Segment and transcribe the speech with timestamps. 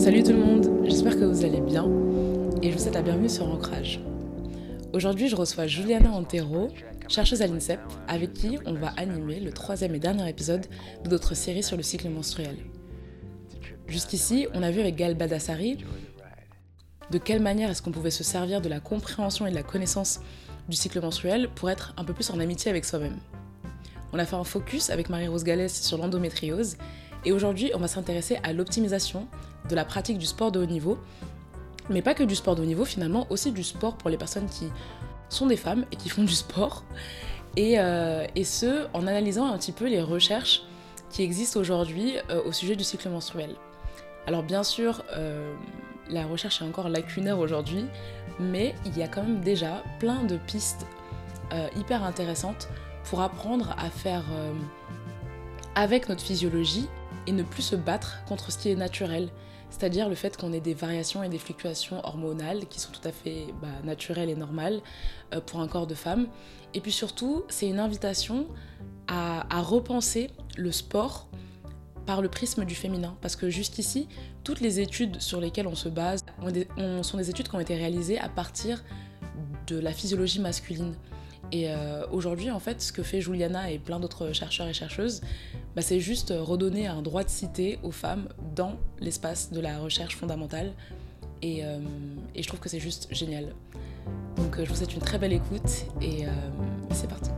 [0.00, 1.86] Salut tout le monde, j'espère que vous allez bien
[2.62, 4.00] et je vous souhaite la bienvenue sur Ancrage.
[4.92, 6.68] Aujourd'hui, je reçois Juliana Antero,
[7.08, 10.66] chercheuse à l'INSEP, avec qui on va animer le troisième et dernier épisode
[11.04, 12.56] de notre série sur le cycle menstruel.
[13.86, 15.84] Jusqu'ici, on a vu avec Gal Badassari
[17.10, 20.20] de quelle manière est-ce qu'on pouvait se servir de la compréhension et de la connaissance
[20.68, 23.18] du cycle menstruel pour être un peu plus en amitié avec soi-même.
[24.12, 26.76] On a fait un focus avec Marie-Rose Gallès sur l'endométriose
[27.24, 29.26] et aujourd'hui, on va s'intéresser à l'optimisation
[29.68, 30.98] de la pratique du sport de haut niveau
[31.90, 34.48] mais pas que du sport de haut niveau finalement, aussi du sport pour les personnes
[34.48, 34.68] qui
[35.28, 36.84] sont des femmes et qui font du sport.
[37.56, 40.62] Et, euh, ce, en analysant un petit peu les recherches
[41.10, 43.56] qui existent aujourd'hui euh, au sujet du cycle menstruel.
[44.26, 45.52] Alors bien sûr, euh,
[46.08, 47.84] la recherche est encore lacunaire aujourd'hui,
[48.38, 50.86] mais il y a quand même déjà plein de pistes
[51.74, 52.68] hyper intéressantes
[53.10, 54.24] pour apprendre à faire
[55.74, 56.88] avec notre physiologie
[57.26, 59.28] et ne plus se battre contre ce qui est naturel
[59.70, 63.12] c'est-à-dire le fait qu'on ait des variations et des fluctuations hormonales qui sont tout à
[63.12, 64.80] fait bah, naturelles et normales
[65.32, 66.26] euh, pour un corps de femme.
[66.74, 68.46] Et puis surtout, c'est une invitation
[69.06, 71.28] à, repenser le sport
[72.06, 73.16] par le prisme du féminin.
[73.20, 74.08] Parce que jusqu'ici,
[74.44, 76.24] toutes les études sur lesquelles on se base
[77.02, 78.84] sont des études qui ont été réalisées à partir
[79.66, 80.94] de la physiologie masculine.
[81.52, 85.20] Et euh, aujourd'hui, en fait, ce que fait Juliana et plein d'autres chercheurs et chercheuses,
[85.74, 90.16] bah, c'est juste redonner un droit de cité aux femmes dans l'espace de la recherche
[90.16, 90.72] fondamentale.
[91.42, 91.78] Et, euh,
[92.36, 93.52] je trouve que c'est juste génial.
[94.36, 96.24] Donc euh, je vous souhaite une très belle écoute et
[96.92, 97.30] c'est parti.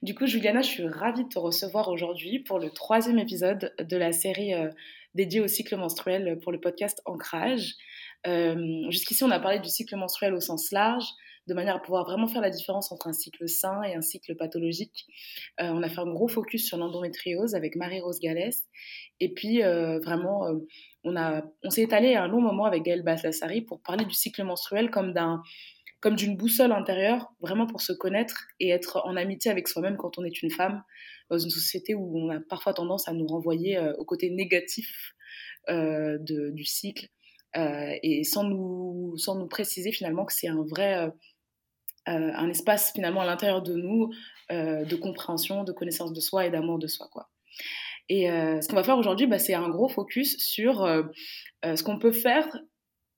[0.00, 3.96] Du coup, Juliana, je suis ravie de te recevoir aujourd'hui pour le troisième épisode de
[3.98, 4.54] la série
[5.14, 7.74] dédiée au cycle menstruel pour le podcast Ancrage.
[8.26, 11.06] Euh, jusqu'ici, on a parlé du cycle menstruel au sens large,
[11.46, 14.36] de manière à pouvoir vraiment faire la différence entre un cycle sain et un cycle
[14.36, 15.06] pathologique.
[15.60, 18.64] Euh, on a fait un gros focus sur l'endométriose avec Marie-Rose Gallès.
[19.20, 20.46] Et puis, euh, vraiment,
[21.04, 24.44] on, a, on s'est étalé un long moment avec Gaëlle Baslassari pour parler du cycle
[24.44, 25.42] menstruel comme d'un
[26.00, 30.16] comme d'une boussole intérieure, vraiment pour se connaître et être en amitié avec soi-même quand
[30.16, 30.84] on est une femme,
[31.28, 35.16] dans une société où on a parfois tendance à nous renvoyer au côté négatif
[35.68, 37.08] du cycle
[37.54, 41.10] et sans nous, sans nous préciser finalement que c'est un vrai euh,
[42.08, 44.10] euh, un espace finalement à l'intérieur de nous
[44.50, 47.08] de compréhension, de connaissance de soi et d'amour de soi.
[47.12, 47.28] Quoi.
[48.08, 50.86] Et ce qu'on va faire aujourd'hui, bah, c'est un gros focus sur
[51.62, 52.48] ce qu'on peut faire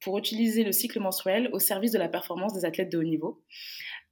[0.00, 3.44] pour utiliser le cycle menstruel au service de la performance des athlètes de haut niveau.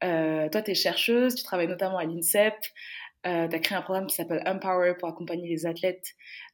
[0.01, 2.55] toi, tu es chercheuse, tu travailles notamment à l'INSEP,
[3.25, 6.48] tu as créé un programme qui s'appelle Empower pour accompagner les athlètes euh,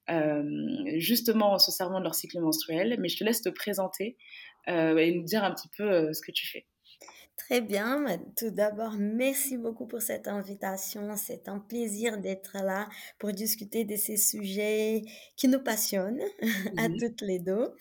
[0.96, 2.96] justement en se servant de leur cycle menstruel.
[3.00, 4.16] Mais je te laisse te présenter
[4.68, 6.66] euh, et nous dire un petit peu euh, ce que tu fais.
[7.36, 8.04] Très bien.
[8.36, 11.14] Tout d'abord, merci beaucoup pour cette invitation.
[11.16, 15.02] C'est un plaisir d'être là pour discuter de ces sujets
[15.36, 16.22] qui nous passionnent
[16.78, 17.74] à toutes les deux.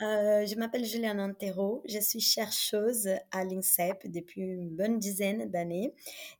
[0.00, 1.82] je m'appelle Juliane Antero.
[1.86, 5.92] Je suis chercheuse à l'INSEP depuis une bonne dizaine d'années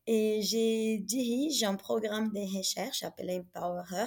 [0.06, 4.06] et je dirige un programme de recherche appelé Empower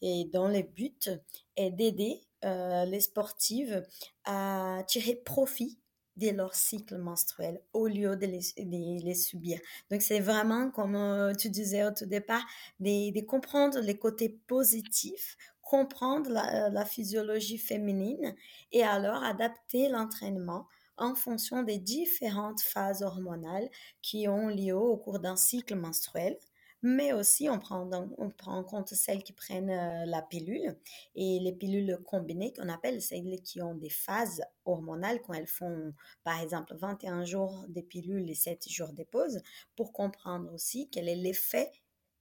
[0.00, 1.10] et dont le but
[1.56, 3.84] est d'aider euh, les sportives
[4.24, 5.78] à tirer profit
[6.16, 9.60] de leur cycle menstruel au lieu de les, subir.
[9.90, 12.44] Donc c'est vraiment, comme euh, tu disais au tout départ,
[12.80, 18.34] de, comprendre les côtés positifs, comprendre la, la, physiologie féminine
[18.72, 20.66] et alors adapter l'entraînement
[20.96, 23.68] en fonction des différentes phases hormonales
[24.00, 26.38] qui ont lieu au cours d'un cycle menstruel
[26.86, 30.78] mais aussi on prend, on prend en compte celles qui prennent euh, la pilule
[31.16, 35.92] et les pilules combinées qu'on appelle celles qui ont des phases hormonales quand elles font
[36.22, 39.40] par exemple 21 jours de pilules et 7 jours de pause
[39.74, 41.72] pour comprendre aussi quel est l'effet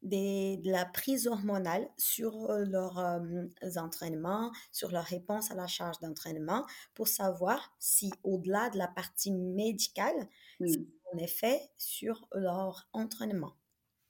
[0.02, 3.46] de la prise hormonale sur euh, leurs euh,
[3.78, 9.32] entraînements, sur leur réponse à la charge d'entraînement, pour savoir si au-delà de la partie
[9.32, 10.28] médicale,
[10.60, 13.56] c'est un effet sur leur entraînement.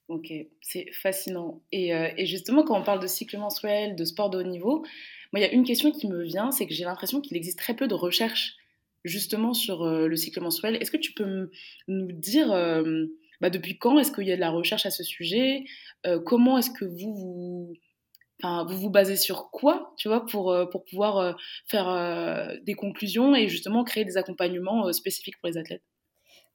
[0.07, 0.31] Ok,
[0.61, 1.63] c'est fascinant.
[1.73, 4.85] Euh, et, justement, quand on parle de cycle menstruel, de sport de haut niveau,
[5.33, 7.57] moi, il y a une question qui me vient, c'est que j'ai l'impression qu'il existe
[7.57, 8.55] très peu de recherches
[9.03, 10.75] justement sur euh, le cycle menstruel.
[10.75, 11.49] Est-ce que tu peux
[11.87, 13.05] nous dire euh,
[13.41, 15.63] bah, depuis quand est-ce qu'il y a de la recherche à ce sujet?
[16.25, 17.73] Comment est-ce que vous vous,
[18.43, 21.35] vous vous basez sur quoi, tu vois, pour, pour pouvoir
[21.65, 25.83] faire des conclusions et justement créer des accompagnements spécifiques pour les athlètes?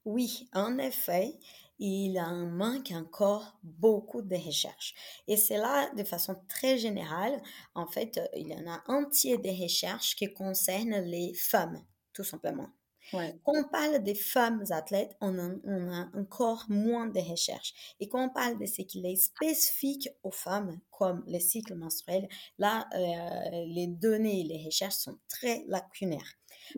[0.05, 1.33] Oui, en effet
[1.81, 4.93] il en manque encore beaucoup de recherches.
[5.27, 7.41] Et c'est là, de façon très générale,
[7.73, 11.83] en fait, il y en a entier des recherches qui concernent les femmes,
[12.13, 12.69] tout simplement.
[13.11, 17.95] Quand on parle des femmes athlètes, on a, on a, encore moins de recherches.
[17.99, 22.29] Et quand on parle de ce qui est spécifique aux femmes, comme les cycles menstruels,
[22.57, 26.37] là, euh, les données et les recherches sont très lacunaires.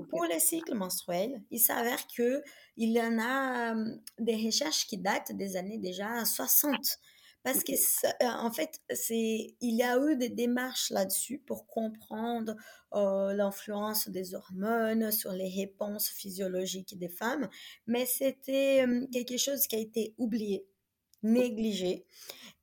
[0.10, 2.42] Pour les cycles menstruels, il s'avère qu'il
[2.78, 3.76] y en a
[4.20, 7.00] des recherches qui datent des années déjà 60
[7.44, 12.56] parce que, euh, en fait, c'est, il y a eu des démarches là-dessus pour comprendre
[12.94, 17.50] euh, l'influence des hormones sur les réponses physiologiques des femmes,
[17.86, 20.66] mais c'était quelque chose qui a été oublié,
[21.24, 22.06] négligé.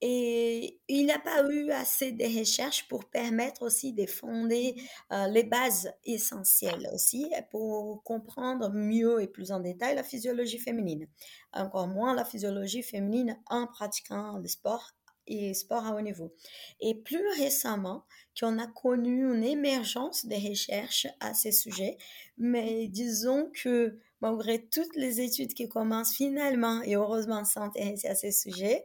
[0.03, 4.75] Et il n'y a pas eu assez de recherches pour permettre aussi de fonder
[5.29, 11.07] les bases essentielles aussi pour comprendre mieux et plus en détail la physiologie féminine.
[11.53, 14.93] Encore moins la physiologie féminine en pratiquant le sport
[15.27, 16.35] et sport à haut niveau.
[16.81, 18.07] Et plus récemment,
[18.39, 21.99] qu'on a connu une émergence des recherches à ces sujets,
[22.39, 28.15] mais disons que malgré toutes les études qui commencent finalement et heureusement à s'intéresser à
[28.15, 28.85] ces sujets,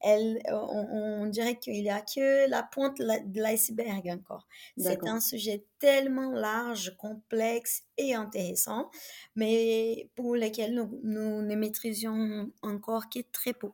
[0.00, 4.46] elle, on, dirait qu'il n'y a que la pointe de l'iceberg encore.
[4.76, 8.90] C'est un sujet tellement large, complexe et intéressant,
[9.34, 13.70] mais pour lequel nous, nous ne maîtrisions encore que très peu.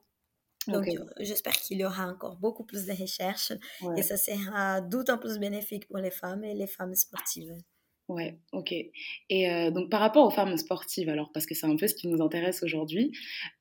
[0.69, 0.87] Donc,
[1.19, 3.53] j'espère qu'il y aura encore beaucoup plus de recherches
[3.97, 7.57] et ça sera d'autant plus bénéfique pour les femmes et les femmes sportives.
[8.11, 8.73] Ouais, ok.
[8.73, 11.95] Et euh, donc par rapport aux femmes sportives, alors parce que c'est un peu ce
[11.95, 13.13] qui nous intéresse aujourd'hui,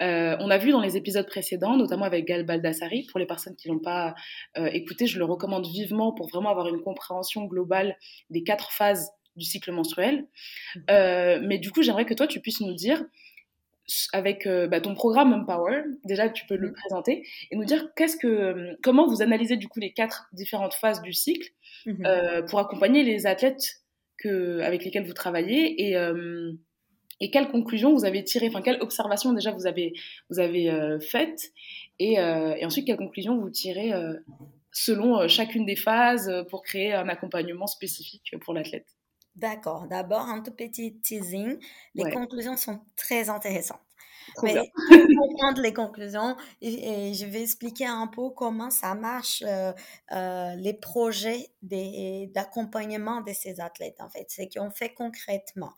[0.02, 3.56] euh, on a vu dans les épisodes précédents, notamment avec Gal Baldassari, pour les personnes
[3.56, 4.16] qui l'ont pas
[4.58, 7.96] euh, écouté, je le recommande vivement pour vraiment avoir une compréhension globale
[8.32, 10.26] des quatre phases du cycle menstruel.
[10.76, 11.46] Mmh.
[11.46, 13.06] mais du coup, j'aimerais que toi, tu puisses nous dire
[14.14, 16.74] avec bah, ton programme Empower, déjà tu peux le mmh.
[16.74, 21.04] présenter et nous dire qu'est-ce que, comment vous analysez du coup les quatre différentes phases
[21.04, 21.50] du cycle
[21.86, 23.84] mmh pour accompagner les athlètes
[24.22, 26.52] que, avec lesquels vous travaillez et, euh,
[27.20, 29.94] et quelles conclusions vous avez tirées, enfin quelles observations déjà vous avez,
[30.30, 31.52] vous avez euh, faites
[32.00, 33.92] et, euh, et, ensuite quelles conclusions vous tirez
[34.72, 38.88] selon chacune des phases pour créer un accompagnement spécifique pour l'athlète?
[39.36, 39.88] D'accord.
[39.88, 41.58] D'abord, un tout petit teasing.
[41.96, 43.80] Les conclusions sont très intéressantes.
[44.44, 44.72] Mais
[45.16, 49.72] pour comprendre les conclusions, et, je vais expliquer un peu comment ça marche euh,
[50.12, 54.26] euh, les projets d'accompagnement de ces athlètes, en fait.
[54.30, 55.74] C'est qu'on fait concrètement.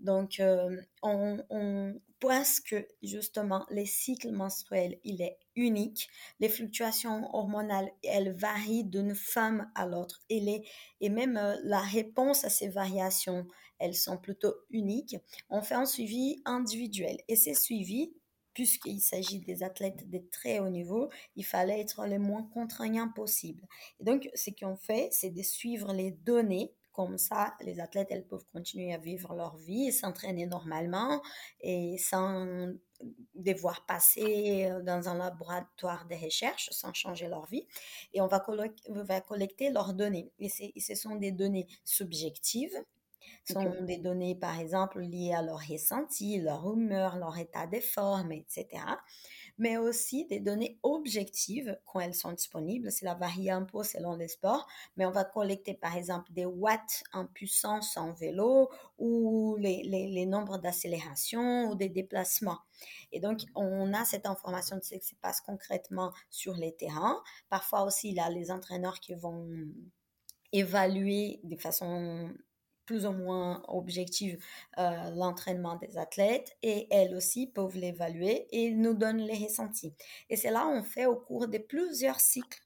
[0.00, 6.08] Donc, euh, on, on pense que justement, les cycles menstruels, il est unique.
[6.40, 10.20] Les fluctuations hormonales, elles varient d'une femme à l'autre.
[10.30, 10.66] Et, les,
[11.00, 13.46] et même la réponse à ces variations,
[13.78, 15.16] elles sont plutôt uniques.
[15.50, 17.18] On fait un suivi individuel.
[17.28, 18.14] Et ces suivis,
[18.54, 23.66] puisqu'il s'agit des athlètes de très haut niveau, il fallait être le moins contraignant possible.
[24.00, 26.72] Et donc, ce qu'on fait, c'est de suivre les données.
[26.92, 31.20] Comme ça, les athlètes, elles peuvent continuer à vivre leur vie, s'entraîner normalement
[31.60, 32.72] et sans
[33.34, 37.66] devoir passer dans un laboratoire de recherche sans changer leur vie.
[38.12, 38.38] Et on va,
[39.20, 40.30] collecter leurs données.
[40.38, 42.78] Et ce sont des données subjectives
[43.52, 48.32] sont des données, par exemple, liées à leur ressenti, leur humeur, leur état de forme,
[48.32, 48.66] etc.
[49.58, 52.90] Mais aussi des données objectives quand elles sont disponibles.
[52.90, 57.04] Cela varie un peu selon les sports, mais on va collecter, par exemple, des watts
[57.12, 62.58] en puissance en vélo ou les, les, les nombres d'accélération ou des déplacements.
[63.12, 67.22] Et donc, on a cette information de ce qui se passe concrètement sur les terrains.
[67.48, 69.48] Parfois aussi, il y a les entraîneurs qui vont
[70.52, 72.32] évaluer de façon
[72.86, 74.38] plus ou moins objective
[74.78, 79.94] euh, l'entraînement des athlètes et elles aussi peuvent l'évaluer et nous donnent les ressentis.
[80.30, 82.60] Et c'est là on fait au cours de plusieurs cycles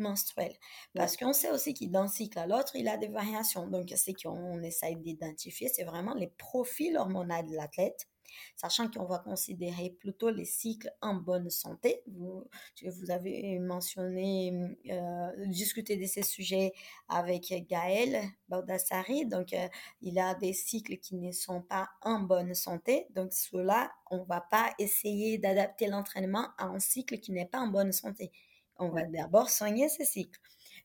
[0.00, 0.56] menstruels.
[0.94, 3.66] Parce qu'on sait aussi qu'il d'un cycle à l'autre, il a des variations.
[3.68, 8.08] Donc, ce qu'on essaye d'identifier, c'est vraiment les profils hormonaux de l'athlète
[8.56, 12.02] sachant qu'on va considérer plutôt les cycles en bonne santé.
[12.06, 12.44] Vous,
[12.84, 16.72] vous avez mentionné, euh, discuter de ces sujets
[17.08, 19.68] avec Gaël Baldassari, donc euh,
[20.00, 24.40] il a des cycles qui ne sont pas en bonne santé, donc cela, on va
[24.40, 28.32] pas essayer d'adapter l'entraînement à un cycle qui n'est pas en bonne santé.
[28.78, 30.40] On va d'abord soigner ces cycles.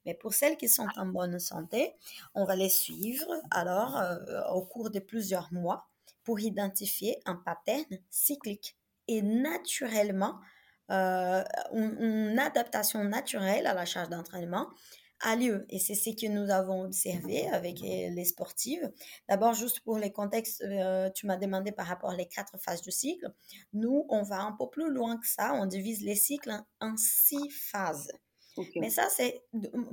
[0.06, 1.96] Mais pour celles qui sont en bonne santé,
[2.34, 5.88] on va les suivre alors euh, au cours de plusieurs mois
[6.26, 8.76] pour identifier un pattern cyclique.
[9.08, 10.40] Et naturellement,
[10.92, 14.68] euh, une, adaptation naturelle à la charge d'entraînement
[15.22, 15.66] a lieu.
[15.70, 18.92] Et c'est ce que nous avons observé avec les sportives.
[19.30, 22.92] D'abord, juste pour les contextes, euh, tu m'as demandé par rapport aux quatre phases du
[22.92, 23.32] cycle.
[23.74, 25.54] Nous, on va un peu plus loin que ça.
[25.54, 26.52] On divise les cycles
[26.82, 28.12] en, six phases.
[28.78, 29.44] Mais ça, c'est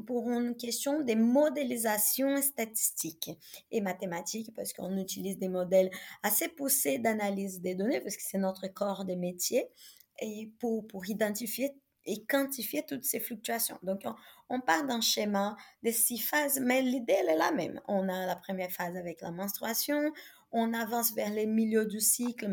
[0.07, 3.31] pour une question des modélisations statistiques
[3.71, 5.91] et mathématiques, parce qu'on utilise des modèles
[6.23, 9.67] assez poussés d'analyse des données, parce que c'est notre corps de métier,
[10.21, 11.73] et pour, pour identifier
[12.05, 13.79] et quantifier toutes ces fluctuations.
[13.83, 14.03] Donc,
[14.49, 17.81] on, part d'un schéma de six phases, mais l'idée, elle est la même.
[17.87, 20.13] On a la première phase avec la menstruation,
[20.51, 22.53] on avance vers les milieux du cycle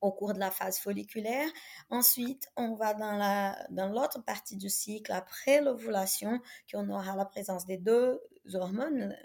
[0.00, 1.48] au cours de la phase folliculaire.
[1.90, 7.24] Ensuite, on va dans la dans l'autre partie du cycle après l'ovulation, qu'on aura la
[7.24, 8.20] présence des deux
[8.54, 9.16] hormones,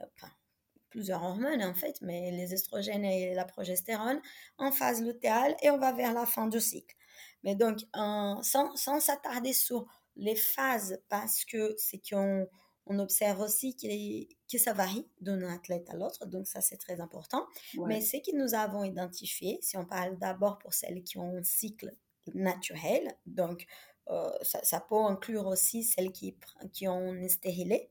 [0.89, 4.22] plusieurs hormones en fait, mais les estrogènes et la progestérone
[4.57, 6.95] en phase lutéale et on va vers la fin du cycle.
[7.43, 8.41] Mais donc, sans,
[8.75, 12.48] sans s'attarder sur les phases, parce que c'est qu'on
[12.88, 17.46] on observe aussi que ça varie d'un athlète à l'autre, donc ça c'est très important.
[17.86, 21.44] Mais ce que nous avons identifié, si on parle d'abord pour celles qui ont un
[21.44, 21.92] cycle
[22.34, 23.65] naturel, donc
[24.10, 26.38] euh, ça, peut inclure aussi celles qui,
[26.74, 27.89] qui ont une stérilée.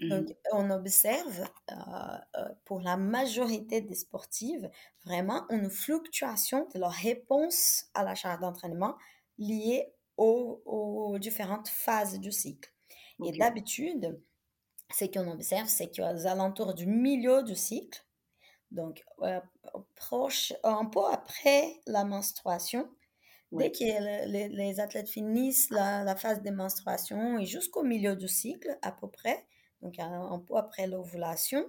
[0.00, 0.34] Donc, mmh.
[0.54, 1.74] on observe euh,
[2.36, 4.68] euh, pour la majorité des sportives
[5.04, 8.96] vraiment une fluctuation de leur réponse à la charge d'entraînement
[9.38, 12.72] liée aux différentes phases du cycle.
[13.24, 14.20] Et d'habitude,
[14.90, 18.04] ce qu'on observe, c'est qu'aux alentours du milieu du cycle,
[18.70, 19.04] donc
[19.96, 22.88] proche, un peu après la menstruation,
[23.52, 23.84] dès que
[24.26, 29.46] les, athlètes finissent la, phase de menstruation et jusqu'au milieu du cycle à peu près,
[29.82, 31.64] donc un peu après l'ovulation,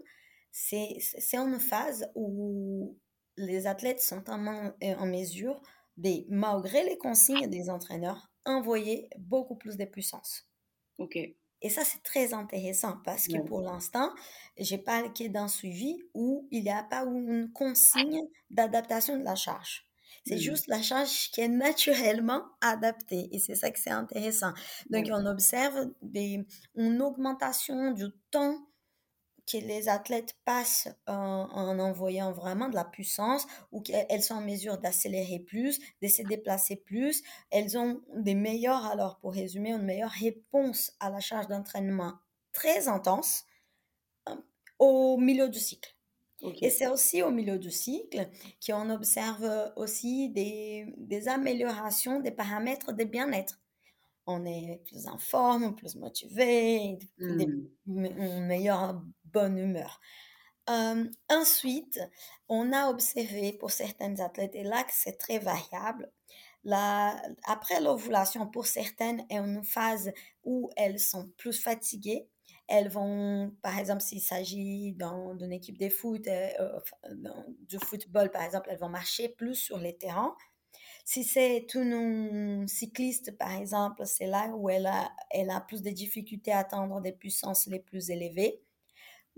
[0.51, 0.99] c'est
[1.33, 2.97] une phase où
[3.37, 5.61] les athlètes sont en, en mesure
[5.97, 10.49] de, malgré les consignes des entraîneurs, envoyer beaucoup plus de puissance.
[10.97, 11.17] OK.
[11.61, 14.11] Et ça, c'est très intéressant parce que pour l'instant,
[14.57, 19.85] j'ai pas d'un suivi où il n'y a pas une consigne d'adaptation de la charge.
[20.25, 23.29] C'est mmh juste la charge qui est naturellement adaptée.
[23.31, 24.53] Et c'est ça que c'est intéressant.
[24.89, 28.57] Donc, on observe des, une augmentation du temps
[29.49, 34.77] que les athlètes passent en, envoyant vraiment de la puissance ou qu'elles sont en mesure
[34.77, 37.23] d'accélérer plus, de se déplacer plus.
[37.49, 42.13] Elles ont des meilleures, alors pour résumer, une meilleure réponse à la charge d'entraînement
[42.51, 43.45] très intense
[44.27, 44.43] hein,
[44.77, 45.95] au milieu du cycle.
[46.61, 48.29] Et c'est aussi au milieu du cycle
[48.65, 53.59] qu'on observe aussi des, des améliorations des paramètres de bien-être
[54.29, 57.41] on est plus en forme, plus motivé, mmh.
[57.87, 59.01] une meilleure
[59.33, 59.99] bonne humeur.
[61.29, 61.99] ensuite,
[62.47, 66.11] on a observé pour certaines athlètes, et là c'est très variable,
[66.67, 70.11] après l'ovulation, pour certaines, est une phase
[70.43, 72.27] où elles sont plus fatiguées.
[72.67, 76.49] Elles vont, par exemple, s'il s'agit d'une équipe de foot, euh,
[77.05, 77.31] euh,
[77.67, 80.35] du football, par exemple, elles vont marcher plus sur les terrains.
[81.03, 86.59] Si c'est une cycliste, par exemple, c'est là où elle a plus de difficultés à
[86.59, 88.61] atteindre des puissances les plus élevées.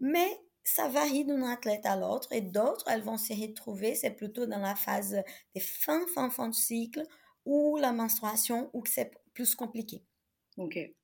[0.02, 0.28] Mais
[0.64, 4.60] ça varie d'un athlète à l'autre et d'autres, elles vont se retrouver, c'est plutôt dans
[4.60, 5.22] la phase
[5.56, 7.04] des fins, fin, fin du cycle
[7.46, 10.04] ou la menstruation où c'est plus compliqué.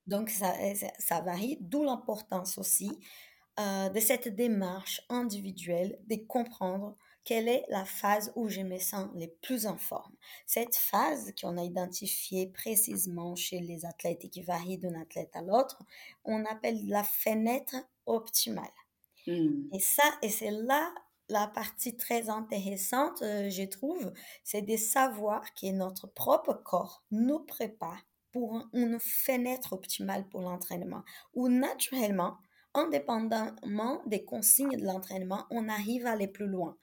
[0.05, 0.53] Donc, ça,
[0.99, 2.91] ça varie, d'où l'importance aussi
[3.59, 9.09] euh, de cette démarche individuelle de comprendre quelle est la phase où je me sens
[9.15, 10.13] les plus en forme.
[10.45, 15.41] Cette phase qu'on a identifiée précisément chez les athlètes et qui varie d'un athlète à
[15.41, 15.83] l'autre,
[16.23, 17.75] on appelle la fenêtre
[18.05, 18.71] optimale.
[19.27, 19.67] Hmm.
[19.73, 20.93] Et ça, et c'est là
[21.29, 27.39] la partie très intéressante, euh, je trouve, c'est de savoir que notre propre corps nous
[27.39, 31.03] prépare pour une fenêtre optimale pour l'entraînement,
[31.33, 32.37] où naturellement,
[32.73, 36.77] indépendamment des consignes de l'entraînement, on arrive à aller plus loin.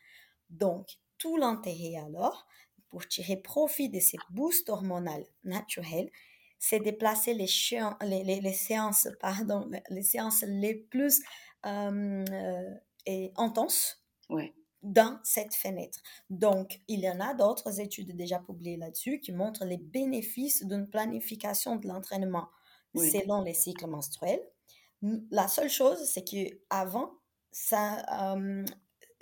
[0.51, 2.47] Donc, tout l'intérêt alors,
[2.89, 6.11] pour tirer profit de ces boosts hormonaux naturels,
[6.59, 11.23] c'est de placer les, séances, pardon, les séances les plus
[11.67, 12.25] euh,
[13.09, 14.05] euh, intenses
[14.83, 15.99] dans cette fenêtre.
[16.29, 20.89] Donc, il y en a d'autres études déjà publiées là-dessus qui montrent les bénéfices d'une
[20.89, 22.49] planification de l'entraînement
[22.95, 24.43] selon les cycles menstruels.
[25.31, 27.11] La seule chose, c'est qu'avant,
[27.51, 28.65] ça, euh,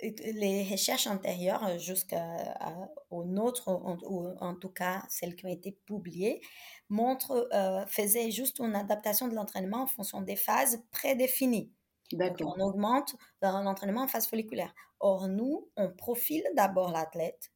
[0.01, 6.41] les recherches antérieures jusqu'aux nôtres, ou en tout cas celles qui ont été publiées,
[6.89, 11.71] montrent, euh, faisaient juste une adaptation de l'entraînement en fonction des phases prédéfinies.
[12.11, 14.73] Donc, on augmente l'entraînement en phase folliculaire.
[14.99, 17.51] Or, nous, on profile d'abord l'athlète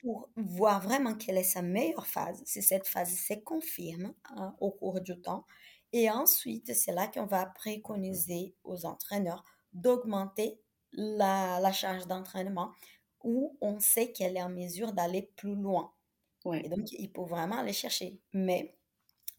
[0.00, 4.70] pour voir vraiment quelle est sa meilleure phase, si cette phase se confirme hein, au
[4.70, 5.46] cours du temps.
[5.92, 10.60] Et ensuite, c'est là qu'on va préconiser aux entraîneurs d'augmenter
[10.92, 12.72] la, charge d'entraînement
[13.24, 15.92] où on sait qu'elle est en mesure d'aller plus loin.
[16.52, 18.20] Et donc, il faut vraiment aller chercher.
[18.32, 18.76] Mais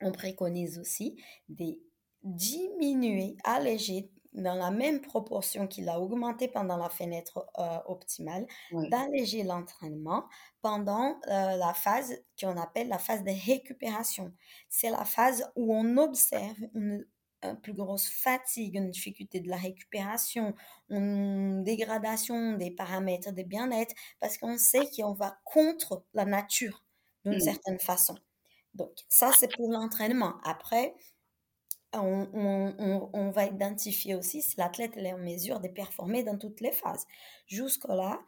[0.02, 1.78] on préconise aussi de
[2.24, 9.44] diminuer, alléger dans la même proportion qu'il a augmenté pendant la fenêtre euh, optimale, d'alléger
[9.44, 10.26] l'entraînement
[10.62, 14.34] pendant euh, la phase qu'on appelle la phase de récupération.
[14.70, 17.06] C'est la phase où on observe une,
[17.62, 20.56] plus grosse fatigue, une difficulté de la récupération,
[20.90, 26.86] une dégradation des paramètres de bien-être, parce qu'on sait qu'on va contre la nature
[27.26, 27.42] d'une mmh.
[27.42, 28.16] certaine façon.
[28.74, 30.36] Donc, ça, c'est pour l'entraînement.
[30.44, 30.96] Après,
[32.02, 37.06] on, va identifier aussi si l'athlète est en mesure de performer dans toutes les phases.
[37.48, 38.20] Jusque-là,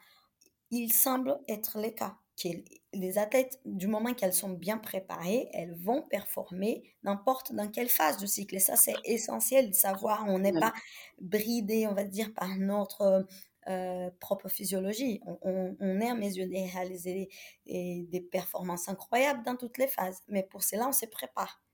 [0.72, 2.18] il semble être le cas.
[2.42, 2.50] Que
[2.92, 8.18] les athlètes, du moment qu'elles sont bien préparées, elles vont performer n'importe dans quelle phase
[8.18, 8.56] du cycle.
[8.56, 10.26] Et ça, c'est essentiel de savoir.
[10.28, 10.74] On n'est pas
[11.22, 13.26] bridé, on va dire, par notre
[13.70, 15.22] euh, propre physiologie.
[15.44, 17.30] On, est à mes yeux de réaliser
[17.66, 20.22] des, des performances incroyables dans toutes les phases.
[20.28, 21.65] Mais pour cela, on se prépare.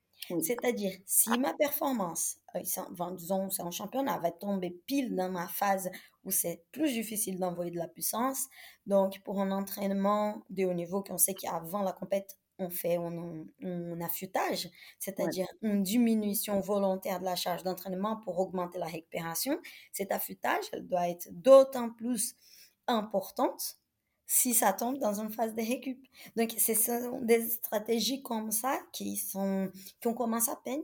[0.41, 2.61] C'est-à-dire, si ma performance, euh,
[3.15, 5.89] disons, c'est en championnat, va tomber pile dans ma phase
[6.23, 8.47] où c'est plus difficile d'envoyer de la puissance,
[8.85, 14.01] donc pour un entraînement de haut niveau qu'on sait qu'avant la compète, on fait un,
[14.01, 19.59] affûtage, c'est-à-dire une diminution volontaire de la charge d'entraînement pour augmenter la récupération.
[19.91, 22.35] Cet affûtage, elle doit être d'autant plus
[22.87, 23.80] importante
[24.33, 26.01] si ça tombe dans une phase de récup.
[26.37, 29.69] Donc, ce sont des stratégies comme ça qui, sont,
[30.01, 30.81] qu'on commence à peine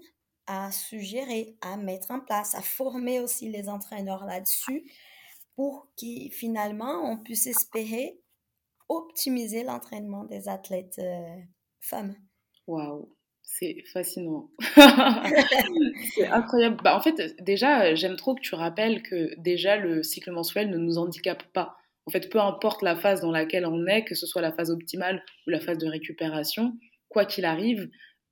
[0.48, 4.92] à suggérer, à mettre en place, à former aussi les entraîneurs là-dessus
[5.56, 8.20] pour que finalement on puisse espérer
[8.89, 11.39] optimiser l'entraînement des athlètes euh,
[11.80, 12.16] femmes.
[12.68, 13.13] Waouh,
[13.44, 14.50] c'est fascinant.
[16.16, 16.82] c'est incroyable.
[16.84, 20.77] Bah, en fait, déjà, j'aime trop que tu rappelles que déjà le cycle mensuel ne
[20.77, 21.77] nous handicape pas.
[22.08, 24.72] En fait, peu importe la phase dans laquelle on est, que ce soit la phase
[24.72, 26.74] optimale ou la phase de récupération,
[27.10, 27.90] quoi qu'il arrive,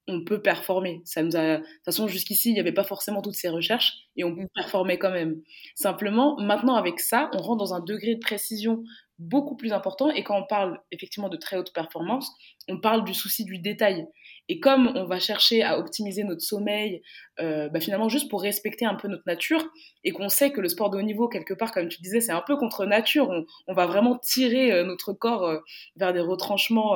[0.07, 1.01] on peut performer.
[1.03, 1.57] Ça nous a...
[1.57, 4.47] De toute façon, jusqu'ici, il n'y avait pas forcément toutes ces recherches et on peut
[4.53, 5.41] performer quand même.
[5.75, 8.83] Simplement, maintenant, avec ça, on rentre dans un degré de précision
[9.17, 12.31] beaucoup plus important et quand on parle effectivement de très haute performance,
[12.69, 14.05] on parle du souci du détail.
[14.47, 17.01] Et comme on va chercher à optimiser notre sommeil,
[17.39, 19.65] euh, bah finalement juste pour respecter un peu notre nature,
[20.03, 22.31] et qu'on sait que le sport de haut niveau, quelque part, comme tu disais, c'est
[22.31, 23.29] un peu contre nature,
[23.67, 25.59] on, va vraiment tirer euh, notre corps euh,
[25.95, 26.95] vers des retranchements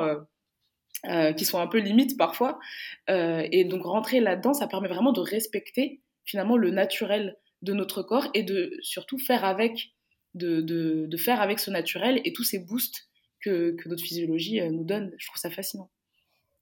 [1.37, 2.59] qui sont un peu limites parfois.
[3.07, 8.27] et donc rentrer là-dedans, ça permet vraiment de respecter finalement le naturel de notre corps
[8.33, 9.93] et de surtout faire avec,
[10.33, 13.07] de, faire avec ce naturel et tous ces boosts
[13.41, 15.13] que notre physiologie nous donne.
[15.17, 15.89] Je trouve ça fascinant.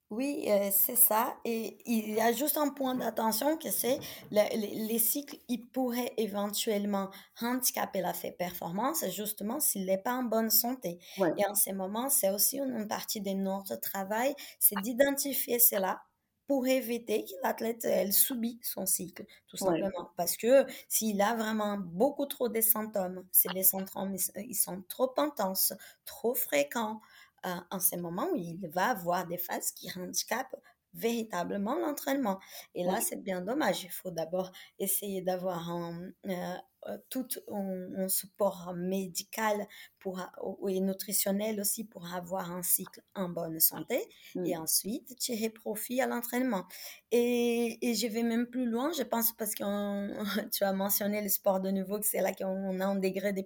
[0.10, 1.36] Oui, euh, c'est ça.
[1.44, 4.00] Et il y a juste un point d'attention que c'est
[4.32, 7.10] les cycles, ils pourraient éventuellement
[7.42, 10.98] handicaper la performance, justement s'il n'est pas en bonne santé.
[11.36, 16.02] Et en ce moment, c'est aussi une partie de notre travail, c'est d'identifier cela
[16.48, 20.12] pour éviter que l'athlète, elle subit son cycle, tout simplement.
[20.16, 25.14] Parce que s'il a vraiment beaucoup trop de symptômes, c'est les symptômes, ils sont trop
[25.18, 25.74] intenses,
[26.06, 27.02] trop fréquents,
[27.44, 30.56] en ce moment où il va avoir des phases qui handicapent
[30.98, 32.40] véritablement l'entraînement.
[32.76, 33.84] Et là, c'est bien dommage.
[33.84, 36.56] Il faut d'abord essayer d'avoir un, euh,
[36.88, 39.68] euh, tout un, support médical
[40.00, 40.22] pour,
[40.68, 44.00] et nutritionnel aussi pour avoir un cycle en bonne santé
[44.46, 46.66] et ensuite tirer profit à l'entraînement.
[47.12, 49.64] Et, et, je vais même plus loin, je pense, parce que
[50.52, 53.44] tu as mentionné le sport de nouveau, que c'est là qu'on a un degré de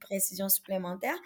[0.00, 1.18] précision supplémentaire.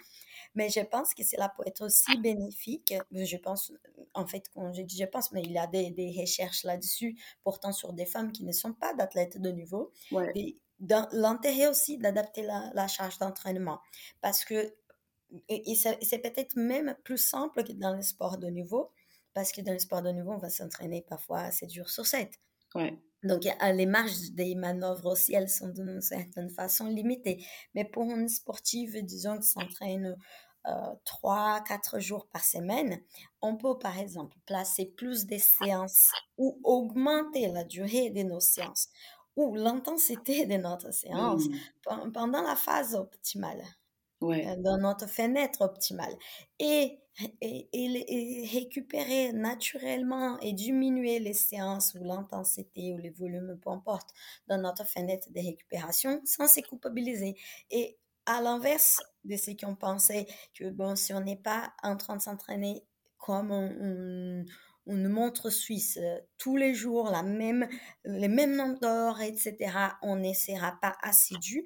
[0.55, 2.93] Mais je pense que cela peut être aussi bénéfique.
[3.11, 3.71] Je pense,
[4.13, 7.17] en fait, quand je dis je pense, mais il y a des, des recherches là-dessus
[7.43, 9.91] portant sur des femmes qui ne sont pas d'athlètes de niveau.
[11.11, 13.79] L'intérêt aussi d'adapter la, la, charge d'entraînement.
[14.21, 14.73] Parce que
[15.49, 18.91] et, c'est peut-être même plus simple que dans le sport de niveau.
[19.33, 22.39] Parce que dans le sport de niveau, on va s'entraîner parfois 7 jours sur 7.
[22.75, 22.99] Ouais.
[23.23, 27.45] Donc, les marges des manœuvres aussi, elles sont d'une certaine façon limitées.
[27.73, 30.17] Mais pour une sportive, disons, qui s'entraîne
[30.67, 33.01] euh, 3-4 jours par semaine,
[33.41, 38.89] on peut par exemple placer plus de séances ou augmenter la durée de nos séances
[39.35, 41.49] ou l'intensité de notre séance
[42.13, 43.63] pendant la phase optimale.
[44.31, 46.13] Euh, dans notre fenêtre optimale.
[46.59, 46.99] Et,
[47.41, 54.09] et, récupérer naturellement et diminuer les séances ou l'intensité ou les volumes, peu importe,
[54.47, 57.35] dans notre fenêtre de récupération sans se culpabiliser.
[57.69, 62.15] Et à l'inverse de ce qu'on pensait, que bon, si on n'est pas en train
[62.15, 62.83] de s'entraîner
[63.17, 63.51] comme
[64.85, 67.67] une montre suisse euh, tous les jours, la même,
[68.03, 69.55] les mêmes nombres d'heures, etc.,
[70.01, 71.65] on ne pas assidu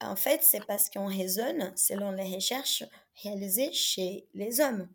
[0.00, 2.84] en fait, c'est parce qu'on raisonne selon les recherches
[3.22, 4.88] réalisées chez les hommes.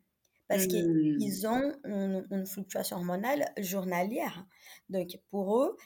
[0.48, 4.46] parce qu'ils ont une, fluctuation hormonale journalière.
[4.90, 5.78] Donc, pour eux,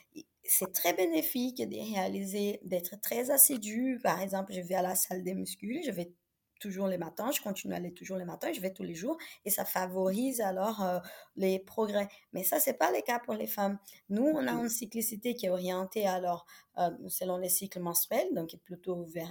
[0.44, 4.00] c'est très bénéfique de réaliser, d'être très assidu.
[4.04, 6.12] Par exemple, je vais à la salle des muscles, je vais
[6.60, 9.18] toujours les matins, je continue à aller toujours les matins, je vais tous les jours
[9.46, 11.00] et ça favorise alors euh,
[11.36, 12.08] les progrès.
[12.34, 13.80] Mais ça, c'est pas le cas pour les femmes.
[14.10, 16.46] Nous, on a une cyclicité qui est orientée alors
[16.78, 19.30] euh, selon les cycles menstruels, donc plutôt vers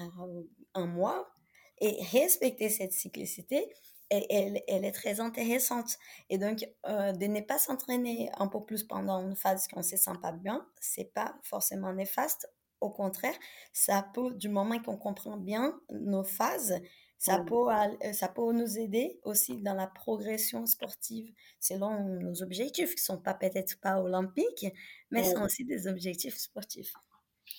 [0.75, 1.31] un mois.
[1.79, 3.71] Et respecter cette cyclicité,
[4.11, 5.99] elle, elle, est très intéressante.
[6.31, 9.85] Et donc, euh, de ne pas s'entraîner un peu plus pendant une phase qu'on ne
[9.85, 12.51] se sent pas bien, c'est pas forcément néfaste.
[12.81, 13.35] Au contraire,
[13.73, 16.79] ça peut, du moment qu'on comprend bien nos phases,
[17.19, 22.95] ça, peut, euh, ça peut nous aider aussi dans la progression sportive selon nos objectifs,
[22.95, 24.67] qui ne sont pas peut-être pas olympiques,
[25.11, 26.93] mais sont aussi des objectifs sportifs.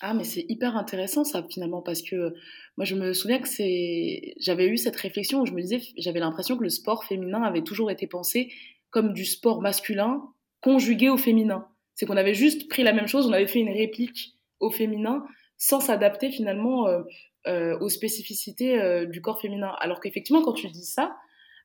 [0.02, 2.34] Ah, mais c'est hyper intéressant ça finalement, parce que
[2.78, 4.36] moi je me souviens que c'est.
[4.39, 7.63] J'avais eu cette réflexion où je me disais, j'avais l'impression que le sport féminin avait
[7.63, 8.52] toujours été pensé
[8.89, 10.22] comme du sport masculin
[10.62, 11.67] conjugué au féminin.
[11.96, 15.26] C'est qu'on avait juste pris la même chose, on avait fait une réplique au féminin
[15.58, 17.02] sans s'adapter finalement euh,
[17.48, 19.74] euh, aux spécificités euh, du corps féminin.
[19.80, 21.16] Alors qu'effectivement, quand tu dis ça,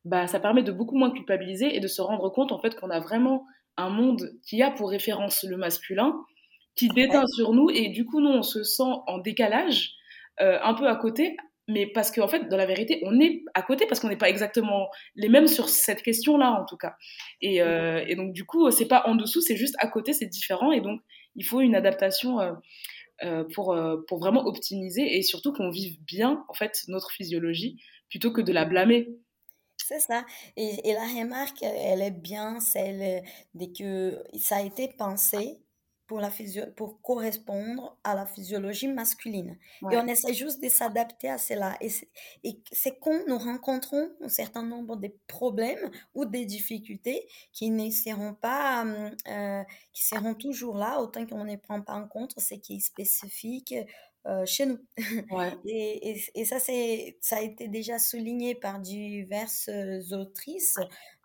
[0.04, 2.90] bah, ça permet de beaucoup moins culpabiliser et de se rendre compte en fait qu'on
[2.90, 3.44] a vraiment
[3.76, 6.14] un monde qui a pour référence le masculin,
[6.76, 7.70] qui déteint sur nous.
[7.70, 9.92] Et du coup nous on se sent en décalage,
[10.40, 11.36] euh, un peu à côté,
[11.68, 14.28] mais parce qu'en fait dans la vérité on est à côté parce qu'on n'est pas
[14.28, 16.96] exactement les mêmes sur cette question-là en tout cas.
[17.40, 20.72] Et, et donc du coup c'est pas en dessous, c'est juste à côté, c'est différent.
[20.72, 21.00] Et donc
[21.36, 22.52] il faut une adaptation euh,
[23.54, 28.32] pour, euh, pour vraiment optimiser et surtout qu'on vive bien en fait notre physiologie plutôt
[28.32, 29.08] que de la blâmer.
[29.76, 30.24] C'est ça.
[30.56, 33.22] Et, la remarque, elle est bien celle
[33.54, 35.58] de que ça a été pensé
[36.12, 39.56] pour, la physio pour correspondre à la physiologie masculine.
[39.90, 41.74] Et on essaie juste de s'adapter à cela.
[41.80, 41.88] Et
[42.70, 48.34] c'est quand nous rencontrons un certain nombre de problèmes ou des difficultés qui ne seront
[48.34, 48.84] pas,
[49.26, 49.62] euh,
[49.94, 53.74] qui seront toujours là, autant qu'on ne prend pas en compte ce qui est spécifique
[54.26, 54.80] euh, chez nous.
[55.64, 59.70] et, et, et, ça, ça a été déjà souligné par diverses
[60.10, 60.78] autrices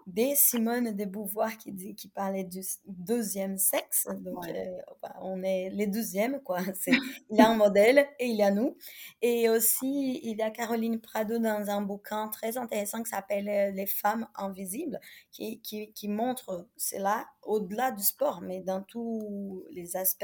[0.07, 4.07] des Simone de Beauvoir qui, dit, qui parlait du deuxième sexe.
[4.21, 6.59] Donc, euh, bah, on est les deuxièmes, quoi.
[7.29, 8.77] Il y a un modèle et il y a nous.
[9.21, 13.71] Et aussi, il y a Caroline Prado dans un bouquin très intéressant qui s'appelle euh,
[13.71, 19.97] Les femmes invisibles, qui, qui, qui montre cela au-delà du sport, mais dans tous les
[19.97, 20.23] aspects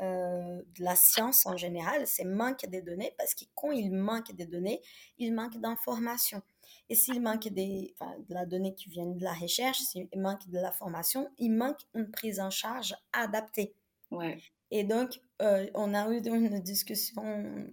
[0.00, 4.32] euh, de la science en général, c'est manque des données, parce que quand il manque
[4.32, 4.82] des données,
[5.18, 6.42] il manque d'informations.
[6.90, 7.94] Et s'il manque des,
[8.28, 11.80] de la donnée qui vient de la recherche, s'il manque de la formation, il manque
[11.94, 13.74] une prise en charge adaptée.
[14.10, 14.38] Ouais.
[14.70, 17.22] Et donc, euh, on a eu une discussion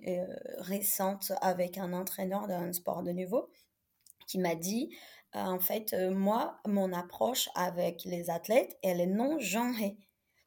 [0.07, 0.25] euh,
[0.59, 3.49] récente avec un entraîneur d'un sport de niveau
[4.27, 4.95] qui m'a dit,
[5.35, 9.97] euh, en fait, moi, mon approche avec les athlètes, elle est non genrée.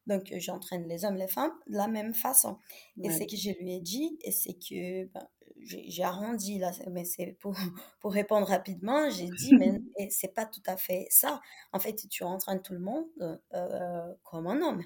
[0.07, 2.57] Donc, j'entraîne les hommes, les femmes de la même façon.
[3.03, 5.27] Et ce que je lui ai dit, c'est que ben,
[5.61, 7.53] j'ai arrondi là, mais c'est pour,
[7.99, 11.41] pour répondre rapidement, j'ai dit, mais c'est pas tout à fait ça.
[11.73, 13.07] En fait, tu entraînes tout le monde
[13.53, 14.83] euh, comme un homme.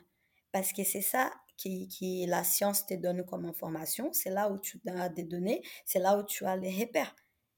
[0.51, 4.59] Parce que c'est ça qui, qui la science te donne comme information, c'est là où
[4.59, 7.15] tu as des données, c'est là où tu as les repères.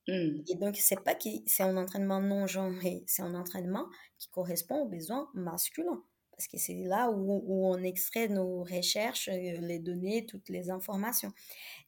[0.08, 0.44] Mmh.
[0.50, 3.88] Et donc, c'est pas que c'est un entraînement non genré, c'est un entraînement
[4.20, 6.04] qui correspond aux besoins masculins
[6.36, 10.70] parce que c'est là où, où, on extrait nos recherches, euh, les données, toutes les
[10.70, 11.32] informations.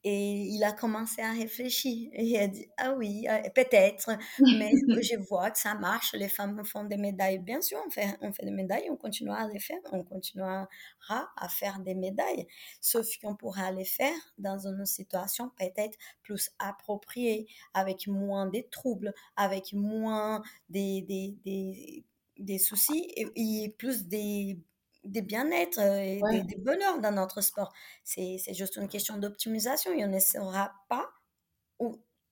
[0.03, 2.09] Et il a commencé à réfléchir.
[2.13, 4.11] Et il a dit, ah oui, euh, peut-être,
[4.57, 7.39] mais je vois que ça marche, les femmes font des médailles.
[7.39, 10.67] Bien sûr, on fait, on fait des médailles, on continuera à les faire, on continuera
[11.09, 12.47] à faire des médailles,
[12.81, 19.13] sauf qu'on pourra les faire dans une situation peut-être plus appropriée, avec moins de troubles,
[19.35, 22.03] avec moins des, des, des
[22.39, 24.59] des soucis et, plus des,
[25.03, 27.73] des bien-être euh, et des, bonheurs dans notre sport.
[28.03, 31.09] C'est juste une question d'optimisation et on ne saura pas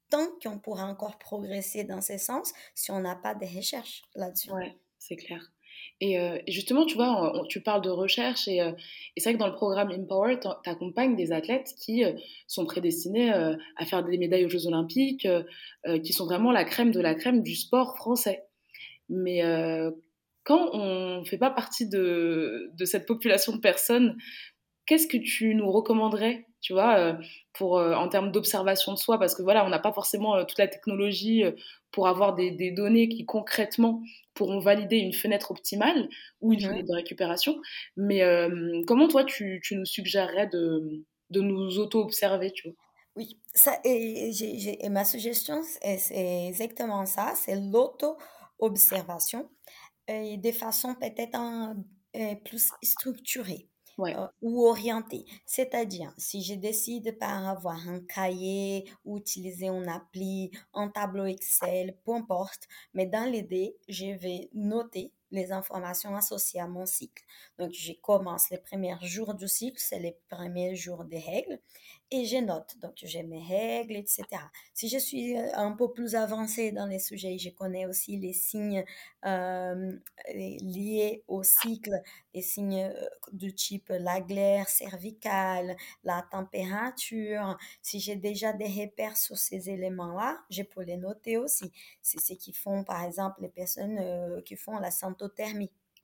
[0.10, 4.52] tant qu'on pourra encore progresser dans ce sens si on n'a pas de recherches là-dessus.
[4.54, 4.65] Oui,
[5.00, 5.41] c'est clair.
[6.00, 8.72] Et, euh, justement, tu vois, tu parles de recherche et, euh,
[9.15, 12.04] et c'est vrai que dans le programme Empower, tu accompagnes des athlètes qui
[12.48, 15.28] sont prédestinés à faire des médailles aux Jeux Olympiques,
[16.04, 18.46] qui sont vraiment la crème de la crème du sport français.
[19.10, 19.91] Mais euh,
[20.44, 24.18] quand on ne fait pas partie de, de, cette population de personnes,
[24.86, 27.13] qu'est-ce que tu nous recommanderais, tu vois, euh,
[27.54, 29.20] pour, euh, en termes d'observation de soi?
[29.20, 31.44] Parce que voilà, on n'a pas forcément toute la technologie
[31.91, 34.02] pour avoir des, des, données qui concrètement
[34.34, 36.10] pourront valider une fenêtre optimale
[36.41, 37.56] ou une mmh fenêtre de récupération.
[37.96, 38.22] Mais
[38.86, 42.78] comment toi, tu, tu, nous suggérerais de, de nous auto-observer, tu vois?
[43.18, 44.32] Oui, ça, et,
[44.82, 48.18] et ma suggestion, c'est exactement ça, c'est l'auto
[48.60, 49.50] observation
[50.08, 51.76] et de façon peut-être
[52.46, 53.70] plus structurée.
[54.41, 55.26] ou orientée.
[55.46, 61.98] C'est-à-dire, si je décide par avoir un cahier, ou utiliser une appli, un tableau Excel,
[62.04, 67.24] peu importe, mais dans l'idée, je vais noter les informations associées à mon cycle.
[67.58, 71.60] Donc, je commence les premiers jours du cycle, c'est les premiers jours des règles
[72.12, 72.78] et je note.
[72.82, 74.24] Donc, j'ai mes règles, etc.
[74.74, 78.34] Si je suis euh, un peu plus avancée dans les sujets, je connais aussi les
[78.34, 78.84] signes
[79.26, 79.91] euh,
[80.34, 82.02] liés au cycle,
[82.34, 87.58] les signes euh, du type la glaire cervicale, la température.
[87.82, 91.72] Si j'ai déjà des repères sur ces éléments-là, je peux les noter aussi.
[92.02, 94.91] C'est ce qui font, par exemple, les personnes qui font la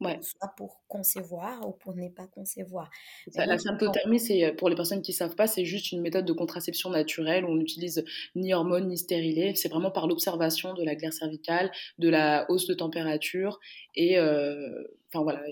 [0.01, 2.89] symptothermie soit pour concevoir ou pour ne pas concevoir.
[3.35, 6.25] la symptothermie, c'est euh, pour les personnes qui ne savent pas, c'est juste une méthode
[6.25, 8.03] de contraception naturelle où on n'utilise
[8.35, 9.55] ni hormones ni stérilés.
[9.55, 13.59] C'est vraiment par l'observation de la glaire cervicale, de la hausse de température
[13.95, 15.43] et, euh, enfin voilà,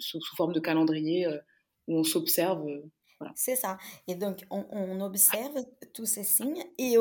[0.00, 1.38] sous, forme de calendrier euh,
[1.88, 2.66] où on s'observe
[3.34, 3.78] c'est ça.
[4.06, 6.96] Et donc, on, observe tous ces signes et,